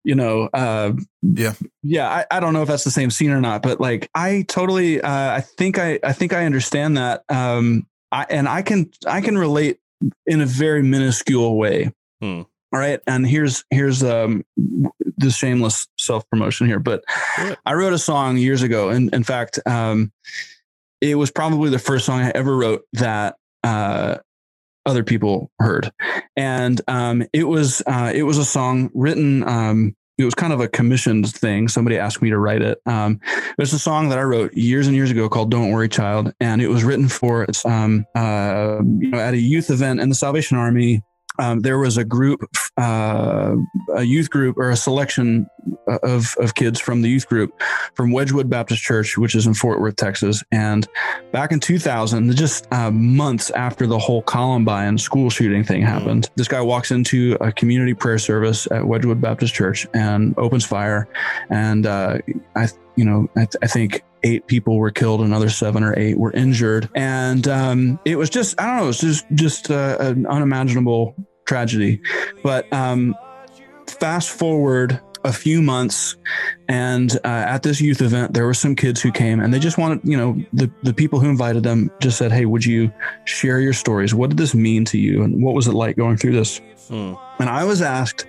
[0.05, 1.53] you know, uh, Yeah.
[1.81, 2.07] yeah.
[2.07, 5.01] I, I don't know if that's the same scene or not, but like, I totally,
[5.01, 7.23] uh, I think I, I think I understand that.
[7.27, 9.79] Um, I, and I can, I can relate
[10.25, 11.91] in a very minuscule way.
[12.21, 12.43] Hmm.
[12.71, 13.01] All right.
[13.07, 14.45] And here's, here's, um,
[15.17, 17.03] the shameless self promotion here, but
[17.37, 17.59] it.
[17.65, 18.89] I wrote a song years ago.
[18.89, 20.13] And in fact, um,
[21.01, 24.17] it was probably the first song I ever wrote that, uh,
[24.85, 25.91] other people heard.
[26.37, 30.61] And, um, it was, uh, it was a song written, um, it was kind of
[30.61, 31.67] a commissioned thing.
[31.67, 32.79] Somebody asked me to write it.
[32.85, 35.89] Um, it was a song that I wrote years and years ago called "Don't Worry,
[35.89, 40.09] Child," and it was written for um, uh, you know at a youth event in
[40.09, 41.03] the Salvation Army.
[41.37, 42.39] Um, there was a group,
[42.77, 43.55] uh,
[43.93, 45.47] a youth group, or a selection
[45.87, 47.53] of of kids from the youth group
[47.93, 50.43] from Wedgwood Baptist Church, which is in Fort Worth, Texas.
[50.51, 50.87] And
[51.31, 56.47] back in 2000, just uh, months after the whole Columbine school shooting thing happened, this
[56.47, 61.07] guy walks into a community prayer service at Wedgwood Baptist Church and opens fire.
[61.49, 62.19] And uh,
[62.55, 66.17] I, you know, I, th- I think eight people were killed, another seven or eight
[66.17, 69.97] were injured, and um, it was just I don't know, it was just just uh,
[69.99, 72.01] an unimaginable tragedy.
[72.43, 73.15] But um,
[73.87, 76.15] fast forward a few months
[76.69, 79.77] and uh, at this youth event there were some kids who came and they just
[79.77, 82.91] wanted you know the, the people who invited them just said hey would you
[83.25, 84.13] share your stories?
[84.13, 86.61] What did this mean to you and what was it like going through this?
[86.87, 87.15] Hmm.
[87.39, 88.27] and i was asked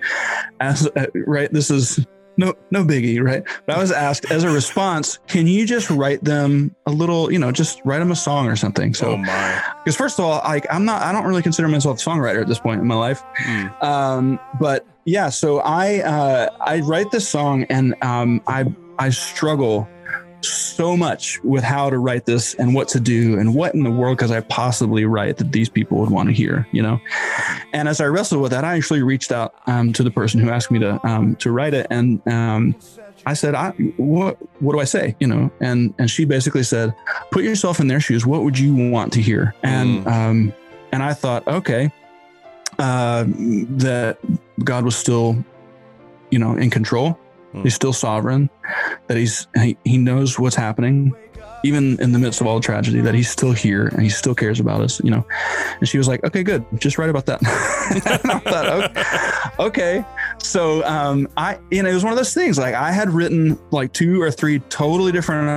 [0.59, 2.03] as uh, right this is
[2.37, 3.43] no no biggie right?
[3.67, 7.37] But i was asked as a response can you just write them a little you
[7.37, 8.95] know just write them a song or something?
[8.95, 12.09] So oh because first of all like i'm not i don't really consider myself a
[12.09, 13.21] songwriter at this point in my life.
[13.37, 13.67] Hmm.
[13.85, 18.65] um, but yeah, so I uh, I write this song and um, I
[18.99, 19.87] I struggle
[20.41, 23.89] so much with how to write this and what to do and what in the
[23.89, 26.99] world could I possibly write that these people would want to hear, you know.
[27.71, 30.49] And as I wrestled with that, I actually reached out um, to the person who
[30.49, 32.75] asked me to um, to write it, and um,
[33.25, 36.93] I said, I, "What what do I say?" You know, and and she basically said,
[37.31, 38.25] "Put yourself in their shoes.
[38.25, 40.53] What would you want to hear?" And um,
[40.91, 41.91] and I thought, okay,
[42.79, 44.17] uh, that
[44.63, 45.43] God was still,
[46.31, 47.19] you know, in control.
[47.51, 47.63] Hmm.
[47.63, 48.49] He's still sovereign.
[49.07, 51.13] That he's he, he knows what's happening,
[51.63, 53.01] even in the midst of all the tragedy.
[53.01, 55.01] That he's still here and he still cares about us.
[55.03, 55.25] You know.
[55.79, 56.65] And she was like, "Okay, good.
[56.79, 57.39] Just write about that."
[58.43, 58.67] thought,
[59.59, 59.99] okay.
[59.99, 60.05] okay.
[60.39, 62.57] So um, I, you know, it was one of those things.
[62.57, 65.49] Like I had written like two or three totally different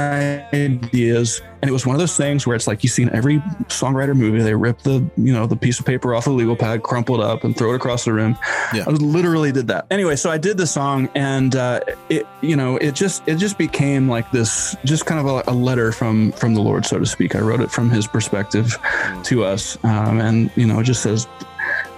[0.52, 3.38] ideas, and it was one of those things where it's like you see in every
[3.68, 6.82] songwriter movie, they rip the you know the piece of paper off the legal pad,
[6.82, 8.36] crumple it up, and throw it across the room.
[8.72, 8.84] Yeah.
[8.86, 9.86] I literally did that.
[9.90, 13.58] Anyway, so I did the song, and uh, it you know it just it just
[13.58, 17.06] became like this, just kind of a, a letter from from the Lord, so to
[17.06, 17.34] speak.
[17.36, 18.76] I wrote it from His perspective
[19.24, 21.28] to us, um, and you know it just says,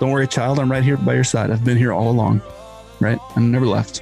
[0.01, 1.51] "Don't worry, child, I'm right here by your side.
[1.51, 2.43] I've been here all along."
[3.03, 4.01] Right, I never left.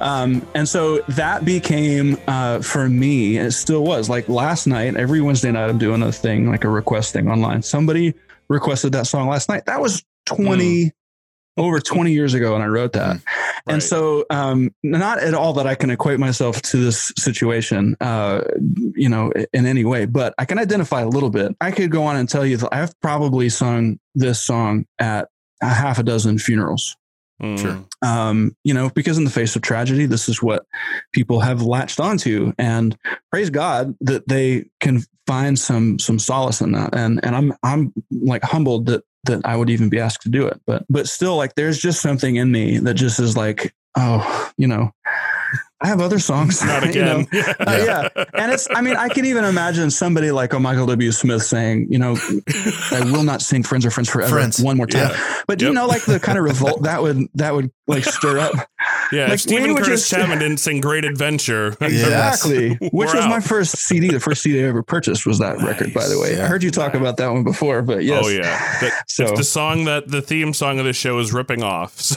[0.00, 5.20] Um, and so that became uh, for me, it still was like last night, every
[5.20, 7.62] Wednesday night, I'm doing a thing like a request thing online.
[7.62, 8.14] Somebody
[8.48, 9.66] requested that song last night.
[9.66, 10.92] That was 20
[11.56, 13.16] over 20 years ago, and I wrote that.
[13.16, 13.22] Right.
[13.66, 18.42] And so, um, not at all that I can equate myself to this situation, uh,
[18.94, 21.54] you know, in any way, but I can identify a little bit.
[21.60, 25.28] I could go on and tell you that I've probably sung this song at
[25.60, 26.96] a half a dozen funerals
[27.56, 27.84] Sure.
[28.02, 30.66] um, you know, because in the face of tragedy, this is what
[31.12, 32.96] people have latched onto, and
[33.30, 36.94] praise God that they can find some some solace in that.
[36.94, 40.46] And and I'm I'm like humbled that that I would even be asked to do
[40.46, 44.50] it, but but still, like there's just something in me that just is like, oh,
[44.56, 44.92] you know,
[45.82, 47.20] I have other songs, Not you know?
[47.20, 47.44] again.
[47.58, 48.24] Uh, yeah.
[48.34, 51.12] And it's, I mean, I can even imagine somebody like a Michael W.
[51.12, 52.16] Smith saying, you know,
[52.90, 54.60] I will not sing Friends are Friends Forever Friends.
[54.60, 55.16] one more time.
[55.46, 58.38] But do you know, like the kind of revolt that would, that would like stir
[58.38, 58.54] up?
[59.12, 62.70] Yeah, Like, Stephen we would Curtis just- Chapman didn't sing "Great Adventure." Exactly.
[62.80, 64.08] Which We're was my first CD.
[64.08, 66.40] The first CD I ever purchased was that record, by the way.
[66.40, 68.22] I heard you talk about that one before, but yes.
[68.24, 68.42] Oh yeah,
[68.80, 72.12] That- So- it's the song that the theme song of the show is ripping off.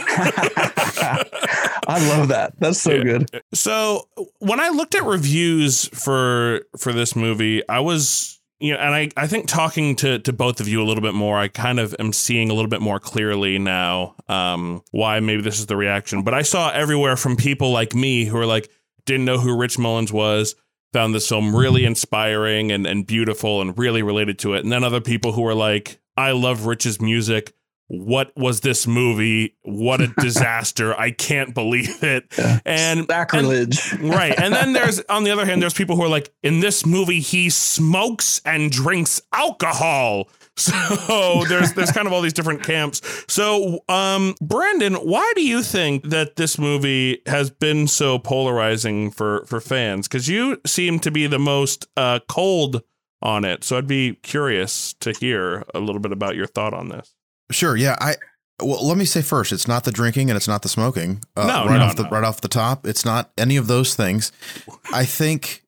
[1.86, 2.53] I love that.
[2.60, 3.03] That's so Yeah.
[3.03, 3.41] good.
[3.53, 4.08] So
[4.39, 9.10] when I looked at reviews for for this movie, I was you know, and I,
[9.17, 11.93] I think talking to, to both of you a little bit more, I kind of
[11.99, 16.23] am seeing a little bit more clearly now um, why maybe this is the reaction.
[16.23, 18.71] But I saw everywhere from people like me who are like
[19.06, 20.56] didn't know who Rich Mullins was,
[20.93, 24.63] found this film really inspiring and, and beautiful and really related to it.
[24.63, 27.54] And then other people who were like, I love Rich's music.
[27.95, 29.56] What was this movie?
[29.62, 30.97] What a disaster.
[30.99, 32.26] I can't believe it.
[32.38, 32.59] Yeah.
[32.65, 33.93] And Sacrilege.
[33.93, 34.34] and- right.
[34.38, 37.20] And then there's on the other hand, there's people who are like, in this movie,
[37.20, 40.30] he smokes and drinks alcohol.
[40.55, 43.01] So there's there's kind of all these different camps.
[43.28, 49.45] So um Brandon, why do you think that this movie has been so polarizing for
[49.47, 50.07] for fans?
[50.07, 52.84] Because you seem to be the most uh cold
[53.24, 53.63] on it.
[53.63, 57.15] So I'd be curious to hear a little bit about your thought on this.
[57.54, 57.76] Sure.
[57.76, 57.95] Yeah.
[57.99, 58.16] I
[58.62, 61.24] well, let me say first, it's not the drinking and it's not the smoking.
[61.36, 62.10] Uh, No, right no, off the no.
[62.10, 64.32] right off the top, it's not any of those things.
[64.93, 65.64] I think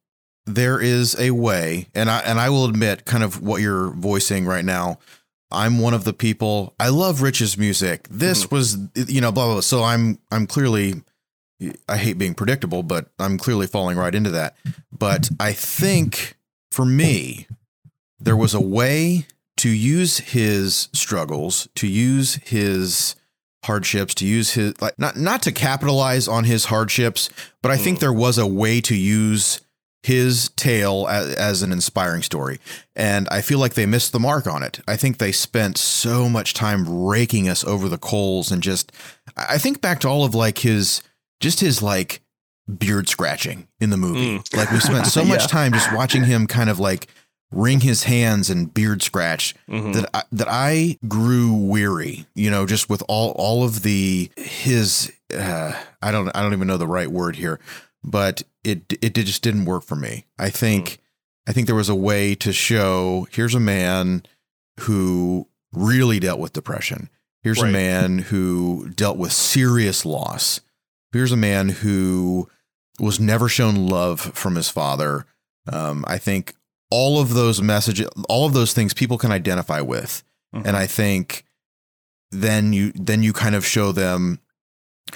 [0.46, 4.46] there is a way, and I and I will admit, kind of what you're voicing
[4.46, 5.00] right now.
[5.52, 6.74] I'm one of the people.
[6.80, 8.08] I love Rich's music.
[8.10, 9.54] This was, you know, blah blah.
[9.56, 9.62] blah.
[9.62, 11.02] So I'm I'm clearly.
[11.88, 14.58] I hate being predictable, but I'm clearly falling right into that.
[14.92, 16.36] But I think
[16.70, 17.48] for me,
[18.20, 19.26] there was a way
[19.58, 23.16] to use his struggles, to use his
[23.64, 27.30] hardships, to use his like not not to capitalize on his hardships,
[27.62, 28.02] but I think mm.
[28.02, 29.62] there was a way to use
[30.04, 32.60] his tale as, as an inspiring story.
[32.96, 34.80] And I feel like they missed the mark on it.
[34.88, 38.92] I think they spent so much time raking us over the coals and just
[39.36, 41.02] I think back to all of like his
[41.40, 42.22] just his like
[42.78, 44.38] beard scratching in the movie.
[44.38, 44.58] Mm.
[44.58, 45.48] Like we spent so much Yeah.
[45.48, 47.08] time just watching him kind of like
[47.52, 49.94] wring his hands and beard scratch Mhm.
[49.94, 55.12] that I, that I grew weary, you know, just with all all of the his
[55.34, 57.60] uh, I don't I don't even know the right word here,
[58.04, 60.26] but it it just didn't work for me.
[60.40, 61.00] I think
[61.48, 64.24] I think there was a way to show here's a man
[64.82, 67.10] who really dealt with depression.
[67.44, 67.70] Here's Right.
[67.70, 70.62] a man who dealt with serious loss.
[71.12, 72.50] Here's a man who
[73.00, 75.26] was never shown love from his father.
[75.72, 76.56] Um, I think
[76.92, 80.24] all of those messages, all of those things people can identify with.
[80.54, 81.44] And I think
[82.32, 84.40] then you then you kind of show them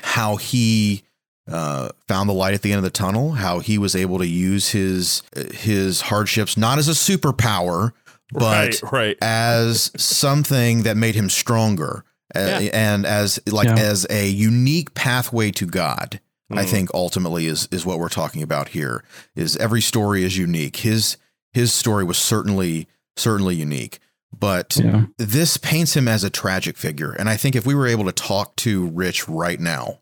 [0.04, 1.04] how he
[1.50, 4.28] uh, found the light at the end of the tunnel, how he was able to
[4.28, 7.94] use his his hardships not as a superpower,
[8.34, 9.18] but right, right.
[9.22, 12.04] as something that made him stronger,
[12.36, 12.70] uh, Yeah.
[12.74, 13.80] and as like Yeah.
[13.80, 16.20] as a unique pathway to God.
[16.52, 16.70] I Mhm.
[16.70, 19.04] think ultimately is is what we're talking about here.
[19.36, 20.78] Is every story is unique.
[20.78, 21.16] His
[21.54, 22.88] his story was certainly
[23.18, 24.00] certainly unique,
[24.38, 25.06] but Yeah.
[25.18, 27.12] this paints him as a tragic figure.
[27.12, 30.00] And I think if we were able to talk to Rich right now,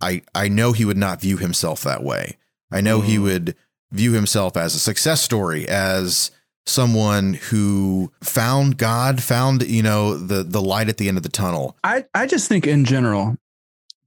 [0.00, 2.38] I I know he would not view himself that way.
[2.72, 3.22] I know he Mm.
[3.22, 3.56] would
[3.92, 6.30] view himself as a success story, as
[6.66, 11.28] someone who found God, found, you know, the the light at the end of the
[11.28, 11.76] tunnel.
[11.84, 13.36] I, I just think in general,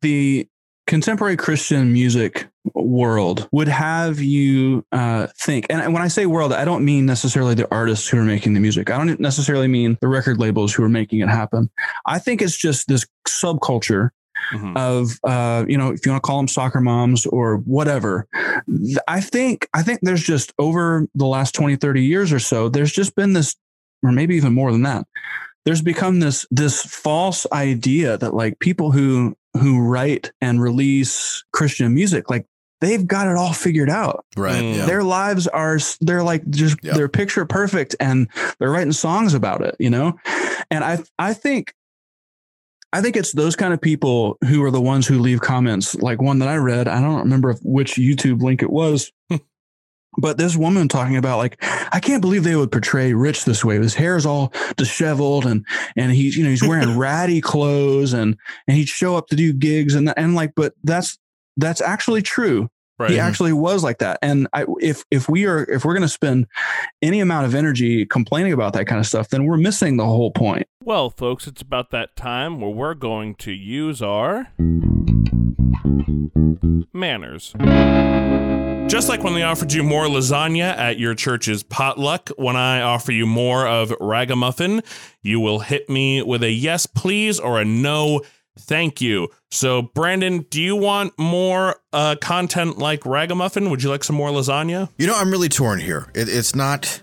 [0.02, 0.49] the
[0.90, 6.66] contemporary Christian music world would have you uh, think, and when I say world, I
[6.66, 8.90] don't mean necessarily the artists who are making the music.
[8.90, 11.70] I don't necessarily mean the record labels who are making it happen.
[12.06, 14.10] I think it's just this subculture
[14.54, 14.78] Mhm.
[14.78, 18.26] of uh, you know if you want to call them soccer moms or whatever
[19.06, 22.94] i think i think there's just over the last 20 30 years or so there's
[22.94, 23.58] just been this
[24.02, 25.06] or maybe even more than that
[25.66, 31.94] there's become this this false idea that like people who who write and release christian
[31.94, 32.46] music like
[32.82, 34.62] they've got it all figured out Right.
[34.64, 34.76] Mm.
[34.78, 34.86] Yeah.
[34.86, 36.94] their lives are they're like just Yeah.
[36.94, 38.28] they're picture perfect and
[38.60, 40.18] they're writing songs about it you know
[40.72, 41.74] and i i think
[42.94, 46.22] i think it's those kind of people who are the ones who leave comments like
[46.22, 49.12] one that i read i don't remember which youtube link it was
[50.20, 51.58] but this woman talking about like
[51.94, 55.66] i can't believe they would portray rich this way his hair is all disheveled and
[55.96, 58.36] and he's you know he's wearing ratty clothes and
[58.68, 61.18] and he'd show up to do gigs and and like but that's
[61.58, 63.12] that's actually true Right.
[63.12, 66.10] he actually was like that and I, if if we are if we're going to
[66.10, 66.48] spend
[67.02, 70.32] any amount of energy complaining about that kind of stuff then we're missing the whole
[70.32, 74.50] point Well, folks, it's about that time where we're going to use our
[76.94, 77.56] manners.
[78.90, 83.12] Just like when they offered you more lasagna at your church's potluck, when I offer
[83.12, 84.82] you more of ragamuffin,
[85.22, 88.24] you will hit me with a yes, please, or a no,
[88.58, 89.28] thank you.
[89.52, 93.70] So, Brandon, do you want more uh, content like ragamuffin?
[93.70, 94.90] Would you like some more lasagna?
[94.98, 96.08] You know, I'm really torn here.
[96.16, 97.00] It, it's not.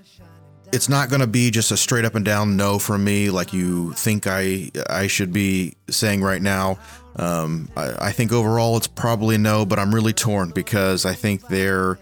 [0.72, 3.52] It's not going to be just a straight up and down no from me, like
[3.52, 6.80] you think I I should be saying right now.
[7.16, 11.48] Um, I, I think overall it's probably no, but I'm really torn because I think
[11.48, 11.98] there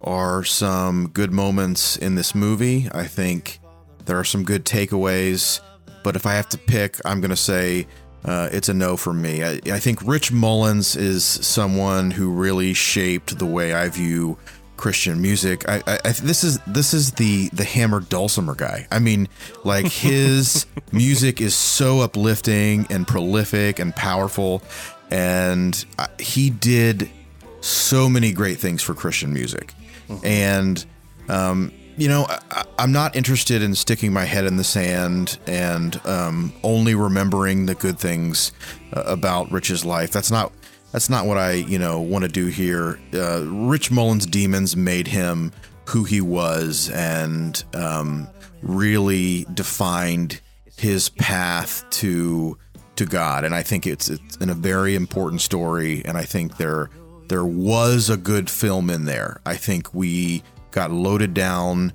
[0.00, 2.88] are some good moments in this movie.
[2.92, 3.60] I think
[4.04, 5.60] there are some good takeaways,
[6.02, 7.86] but if I have to pick, I'm going to say
[8.24, 9.44] uh, it's a no for me.
[9.44, 14.38] I, I think Rich Mullins is someone who really shaped the way I view
[14.78, 15.68] Christian music.
[15.68, 18.86] I, I, I this is this is the the hammer dulcimer guy.
[18.90, 19.28] I mean,
[19.64, 24.62] like his music is so uplifting and prolific and powerful,
[25.10, 27.10] and uh, he did
[27.60, 29.74] so many great things for Christian music,
[30.24, 30.84] and
[31.28, 36.00] um, you know, I, I'm not interested in sticking my head in the sand and
[36.06, 38.52] um, only remembering the good things
[38.92, 40.12] uh, about Rich's life.
[40.12, 40.52] That's not
[40.92, 42.98] that's not what I you know want to do here.
[43.12, 45.52] Uh, Rich Mullins' demons made him
[45.86, 48.28] who he was and um,
[48.62, 50.40] really defined
[50.76, 52.58] his path to
[52.96, 53.44] to God.
[53.44, 56.02] And I think it's it's in a very important story.
[56.04, 56.90] And I think there
[57.28, 59.40] there was a good film in there.
[59.46, 61.92] I think we got loaded down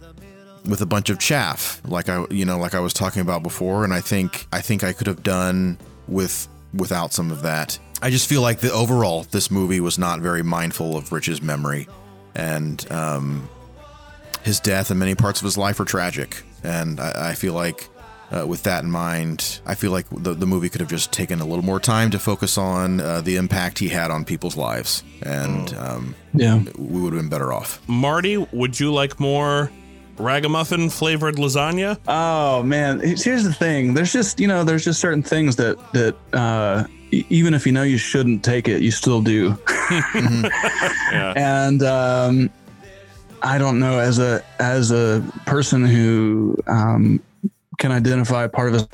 [0.66, 3.84] with a bunch of chaff, like I you know like I was talking about before.
[3.84, 5.78] And I think I think I could have done
[6.08, 7.78] with without some of that.
[8.04, 11.88] I just feel like the overall this movie was not very mindful of Rich's memory,
[12.36, 13.50] and um,
[14.44, 16.44] his death and many parts of his life are tragic.
[16.64, 17.88] And I, I feel like
[18.32, 21.40] uh, with that in mind, I feel like the, the movie could have just taken
[21.40, 25.04] a little more time to focus on uh, the impact he had on people's lives,
[25.22, 26.62] and um, Yeah.
[26.78, 27.82] we would have been better off.
[27.88, 29.72] Marty, would you like more
[30.18, 31.98] ragamuffin flavored lasagna?
[32.08, 33.94] Oh man, here's the thing.
[33.94, 36.84] There's just you know, there's just certain things that that uh,
[37.30, 39.58] even if you know you shouldn't take it, you still do.
[41.12, 41.34] Yeah.
[41.36, 42.50] and um,
[43.44, 47.22] I don't know as a as a person who um,
[47.78, 48.88] can identify part of his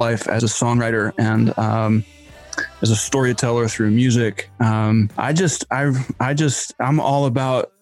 [0.00, 2.04] life as a songwriter and um,
[2.80, 4.48] as a storyteller through music.
[4.60, 7.72] Um, I just I I just I'm all about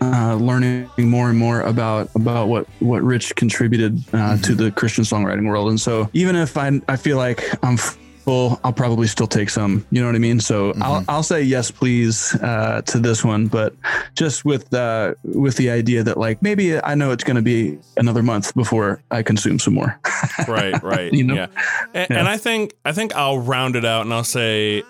[0.00, 5.04] uh, learning more and more about about what what Rich contributed uh, to the Christian
[5.04, 5.68] songwriting world.
[5.70, 7.78] And so even if I I feel like I'm
[8.26, 9.86] I'll probably still take some.
[9.90, 10.40] You know what I mean?
[10.40, 13.74] So I'll I'll say yes, please, uh, to this one, but
[14.14, 17.78] just with uh, with the idea that like maybe I know it's going to be
[17.96, 19.98] another month before I consume some more.
[20.48, 21.12] right, right.
[21.12, 21.34] You know?
[21.34, 21.46] Yeah.
[21.94, 22.18] And, Yeah.
[22.18, 24.82] and I think I think I'll round it out and I'll say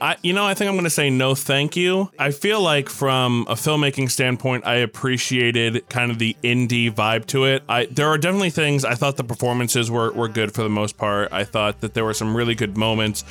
[0.00, 2.10] I you know, I think I'm going to say no thank you.
[2.18, 7.44] I feel like from a filmmaking standpoint, I appreciated kind of the indie vibe to
[7.44, 7.62] it.
[7.68, 10.96] I there are definitely things I thought the performances were were good for the most
[10.96, 11.32] part.
[11.32, 13.24] I thought that there were some really good moments.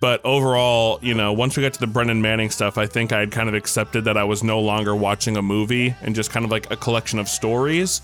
[0.00, 3.20] But overall, you know, once we got to the Brennan Manning stuff, I think I
[3.20, 6.44] had kind of accepted that I was no longer watching a movie and just kind
[6.44, 8.02] of like a collection of stories.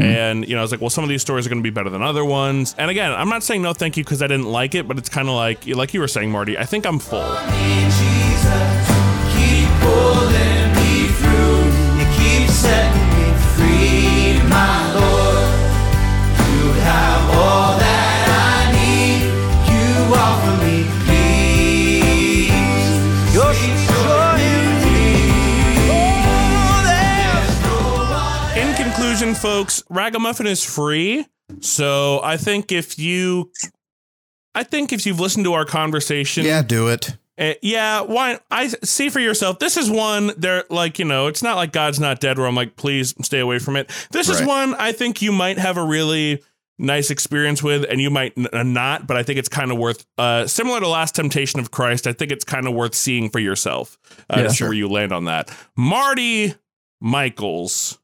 [0.00, 0.16] Mm-hmm.
[0.16, 1.70] And, you know, I was like, well, some of these stories are going to be
[1.70, 2.74] better than other ones.
[2.78, 5.08] And again, I'm not saying no thank you because I didn't like it, but it's
[5.08, 7.20] kind of like, like you were saying, Marty, I think I'm full.
[7.20, 8.90] Jesus,
[29.20, 31.26] conclusion, folks, Ragamuffin is free.
[31.60, 33.50] So I think if you,
[34.54, 37.16] I think if you've listened to our conversation, Yeah, do it.
[37.38, 38.38] Uh, yeah, why?
[38.50, 39.58] I see for yourself.
[39.58, 40.32] This is one.
[40.36, 42.38] They're like you know, it's not like God's not dead.
[42.38, 43.90] Where I'm like, please stay away from it.
[44.10, 46.42] This is one I think you might have a really
[46.78, 49.06] nice experience with, and you might n- not.
[49.06, 50.04] But I think it's kind of worth.
[50.18, 53.38] Uh, similar to Last Temptation of Christ, I think it's kind of worth seeing for
[53.38, 53.98] yourself.
[54.28, 54.68] Uh, Yeah, sure.
[54.68, 55.50] where you land on that.
[55.76, 56.54] Marty
[57.00, 57.98] Michaels,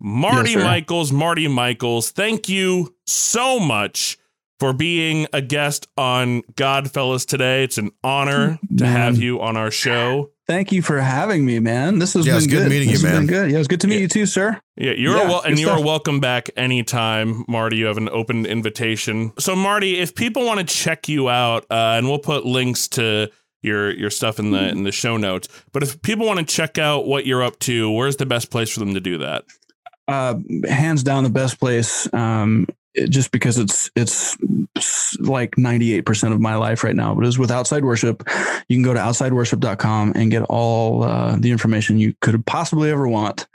[0.00, 0.64] Marty Yes.
[0.64, 2.10] Michaels, Marty Michaels.
[2.10, 4.18] Thank you so much.
[4.58, 7.62] For being a guest on Godfellas today.
[7.62, 8.96] It's an honor to Man.
[8.96, 10.30] have you on our show.
[10.46, 11.98] Thank you for having me, man.
[11.98, 12.68] This has Yeah, been it's good good.
[12.70, 13.26] meeting you, This has man.
[13.26, 13.50] Been good.
[13.50, 14.00] Yeah, it was good to meet Yeah.
[14.00, 14.58] you too, sir.
[14.78, 17.76] Yeah, you're Yeah, wel- and you're welcome back anytime, Marty.
[17.76, 19.32] You have an open invitation.
[19.38, 23.28] So, Marty, if people want to check you out, uh, and we'll put links to
[23.62, 25.48] your your stuff in the in the show notes.
[25.74, 28.70] But if people want to check out what you're up to, where's the best place
[28.70, 29.44] for them to do that?
[30.08, 30.34] Uh,
[30.68, 32.12] hands down the best place.
[32.12, 32.66] Um,
[33.10, 34.38] just because it's it's
[35.20, 38.22] like 98% of my life right now but it's with outside worship
[38.70, 43.06] you can go to outsideworship.com and get all uh, the information you could possibly ever
[43.06, 43.48] want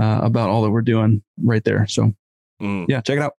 [0.00, 2.14] uh, about all that we're doing right there so
[2.62, 2.86] Mm.
[2.88, 3.32] yeah check it out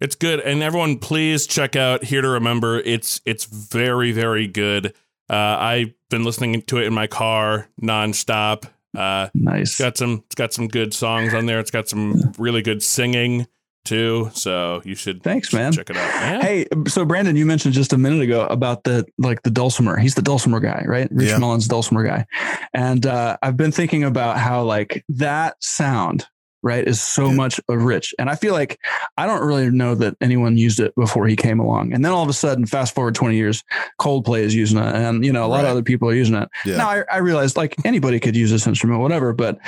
[0.00, 2.78] It's good, and everyone, please check out Here to Remember.
[2.80, 4.94] It's it's very very good.
[5.28, 8.64] Uh, I've been listening to it in my car nonstop.
[8.96, 11.60] Uh, nice It's got some it's got some good songs on there.
[11.60, 13.46] It's got some really good singing
[13.84, 14.30] too.
[14.34, 15.72] So you should Thanks, man.
[15.72, 16.02] Check it out.
[16.08, 16.42] Yeah.
[16.42, 19.96] Hey, so Brandon, you mentioned just a minute ago about the like the dulcimer.
[19.96, 21.08] He's the dulcimer guy, right?
[21.10, 21.38] Rich Yeah.
[21.38, 22.26] Mullins dulcimer guy.
[22.74, 26.26] And uh, I've been thinking about how like that sound,
[26.66, 28.14] right, is so much of rich.
[28.18, 28.78] And I feel like
[29.16, 31.92] I don't really know that anyone used it before he came along.
[31.94, 33.62] And then all of a sudden, fast forward 20 years,
[34.00, 34.94] Coldplay is using it.
[34.94, 35.64] And, you know, a lot Right.
[35.66, 36.48] of other people are using it.
[36.66, 36.76] Yeah.
[36.76, 39.58] Now I, I realized like anybody could use this instrument, whatever, but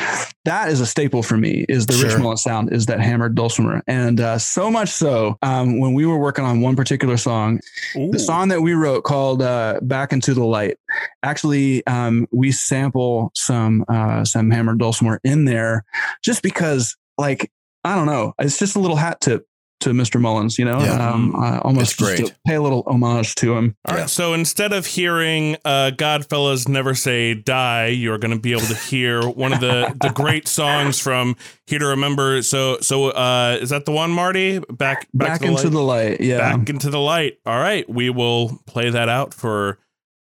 [0.45, 2.21] that is a staple for me is the Rich Sure.
[2.21, 3.83] Mullen sound is that hammered dulcimer.
[3.87, 7.61] And uh, so much so um, when we were working on one particular song,
[7.97, 8.11] Ooh.
[8.11, 10.77] the song that we wrote called uh, "Back into the Light."
[11.23, 15.85] Actually, um, we sample some uh, some hammered dulcimer in there,
[16.23, 17.51] just because, like,
[17.85, 19.47] I don't know, it's just a little hat tip
[19.81, 20.21] to Mr.
[20.21, 21.09] Mullins, you know, Yeah.
[21.11, 22.35] um, uh, almost It's just great.
[22.45, 23.77] pay a little homage to him.
[23.87, 24.01] All right.
[24.01, 24.07] Yeah.
[24.07, 28.75] So instead of hearing uh, "Godfellas Never Say Die," you're going to be able to
[28.75, 31.37] hear one of the the great songs from
[31.69, 32.43] Here to Remember.
[32.43, 34.59] So so uh, is that the one, Marty?
[34.59, 35.71] Back Back, to the into light?
[35.73, 36.39] the light, yeah.
[36.57, 37.39] back into the light.
[37.47, 39.79] All right, we will play that out for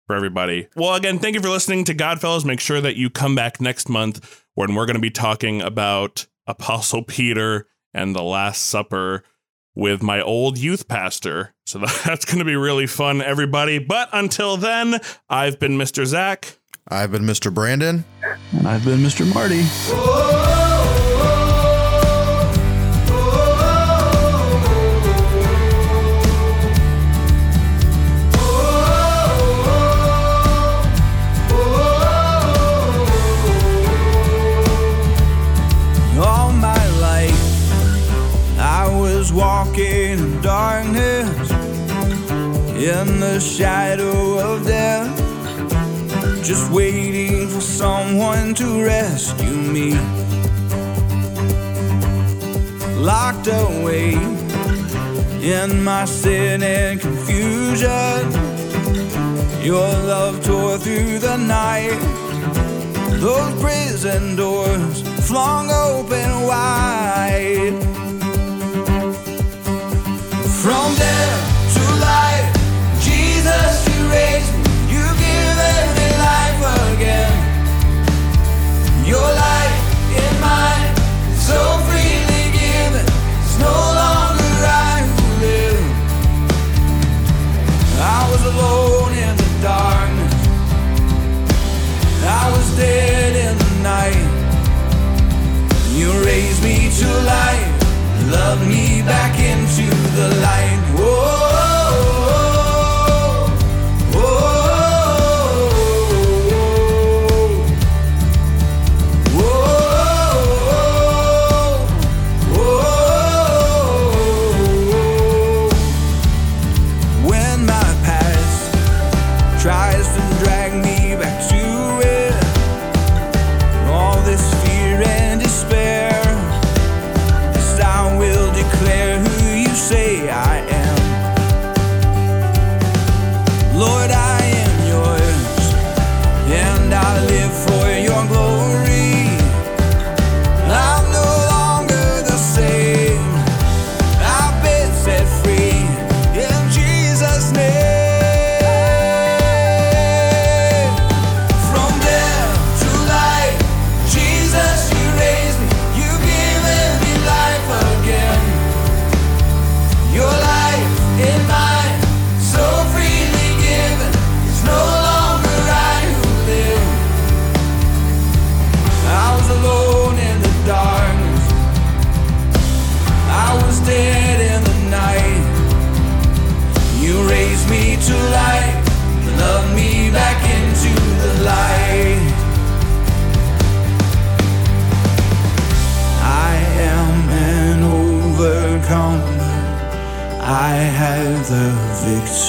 [0.07, 0.69] for everybody.
[0.77, 2.45] Well, again, thank you for listening to Godfellas.
[2.45, 6.27] Make sure that you come back next month when we're going to be talking about
[6.47, 9.25] Apostle Peter and the Last Supper
[9.75, 11.55] with my old youth pastor.
[11.67, 13.79] So that's going to be really fun, everybody.
[13.79, 16.07] But until then, I've been Mr.
[16.07, 16.59] Zach.
[16.89, 17.53] I've been Mr.
[17.53, 18.05] Brandon.
[18.53, 19.33] And I've been Mr.
[19.33, 19.63] Marty.
[19.93, 20.66] All
[39.37, 41.51] walking in darkness,
[42.73, 45.15] in the shadow of death,
[46.43, 49.93] just waiting for someone to rescue me.
[52.95, 54.15] Locked away
[55.43, 58.33] in my sin and confusion,
[59.63, 62.01] your love tore through the night.
[63.21, 67.96] Those prison doors flung open wide.
[70.67, 72.51] From death to life,
[72.99, 74.99] Jesus, you raised me.
[74.99, 75.05] You
[76.19, 76.59] life
[76.91, 77.37] again.
[79.07, 79.31] Your
[80.23, 80.91] in mine,
[81.39, 83.07] so freely given.
[83.07, 85.87] It's no longer I who live.
[88.03, 90.35] I was alone in the darkness.
[92.27, 94.27] I was dead in the night.
[95.95, 97.71] You raised me to life,
[98.33, 100.76] loved me back into the light.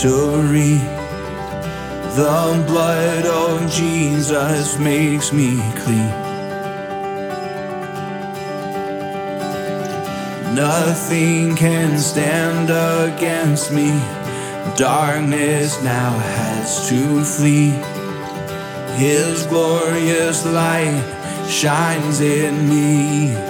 [0.01, 0.77] Victory.
[2.15, 6.11] The blood of Jesus makes me clean.
[10.55, 13.89] Nothing can stand against me.
[14.75, 17.69] Darkness now has to flee.
[18.97, 21.03] His glorious light
[21.47, 23.46] shines in me.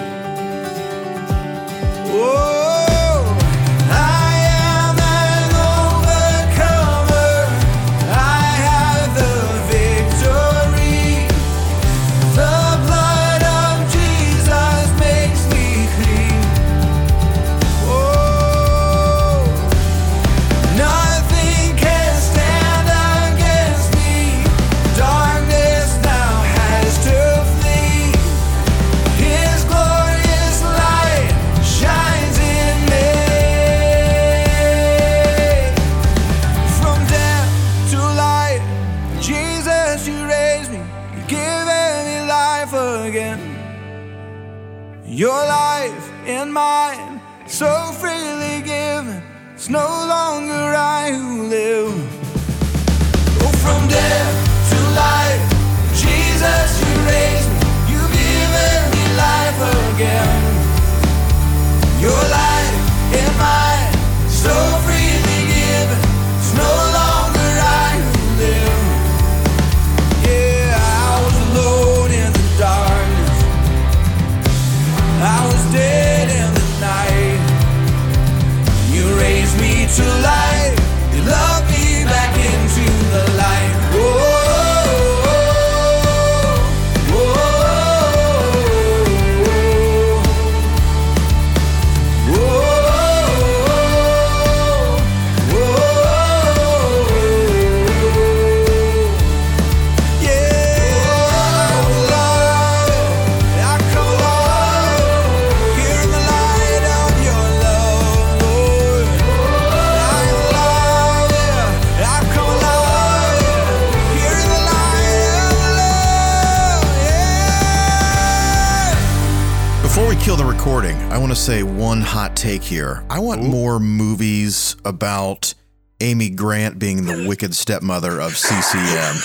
[122.67, 123.05] Here.
[123.09, 125.53] I want more movies about
[126.01, 129.15] Amy Grant being the wicked stepmother of CCM.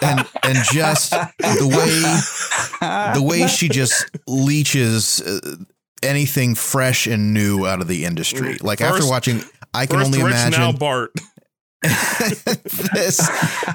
[0.02, 5.56] and and just the way the way she just leeches uh,
[6.02, 8.56] anything fresh and new out of the industry.
[8.60, 9.42] Like after watching
[9.74, 11.12] I can First only Rich, imagine now Bart.
[12.94, 13.28] this.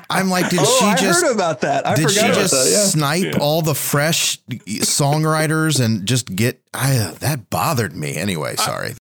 [0.10, 1.86] I'm like, did oh, she I just heard about that.
[1.86, 2.70] I did she just that.
[2.72, 2.86] Yeah.
[2.86, 8.96] snipe all the fresh songwriters and just get I that bothered me anyway sorry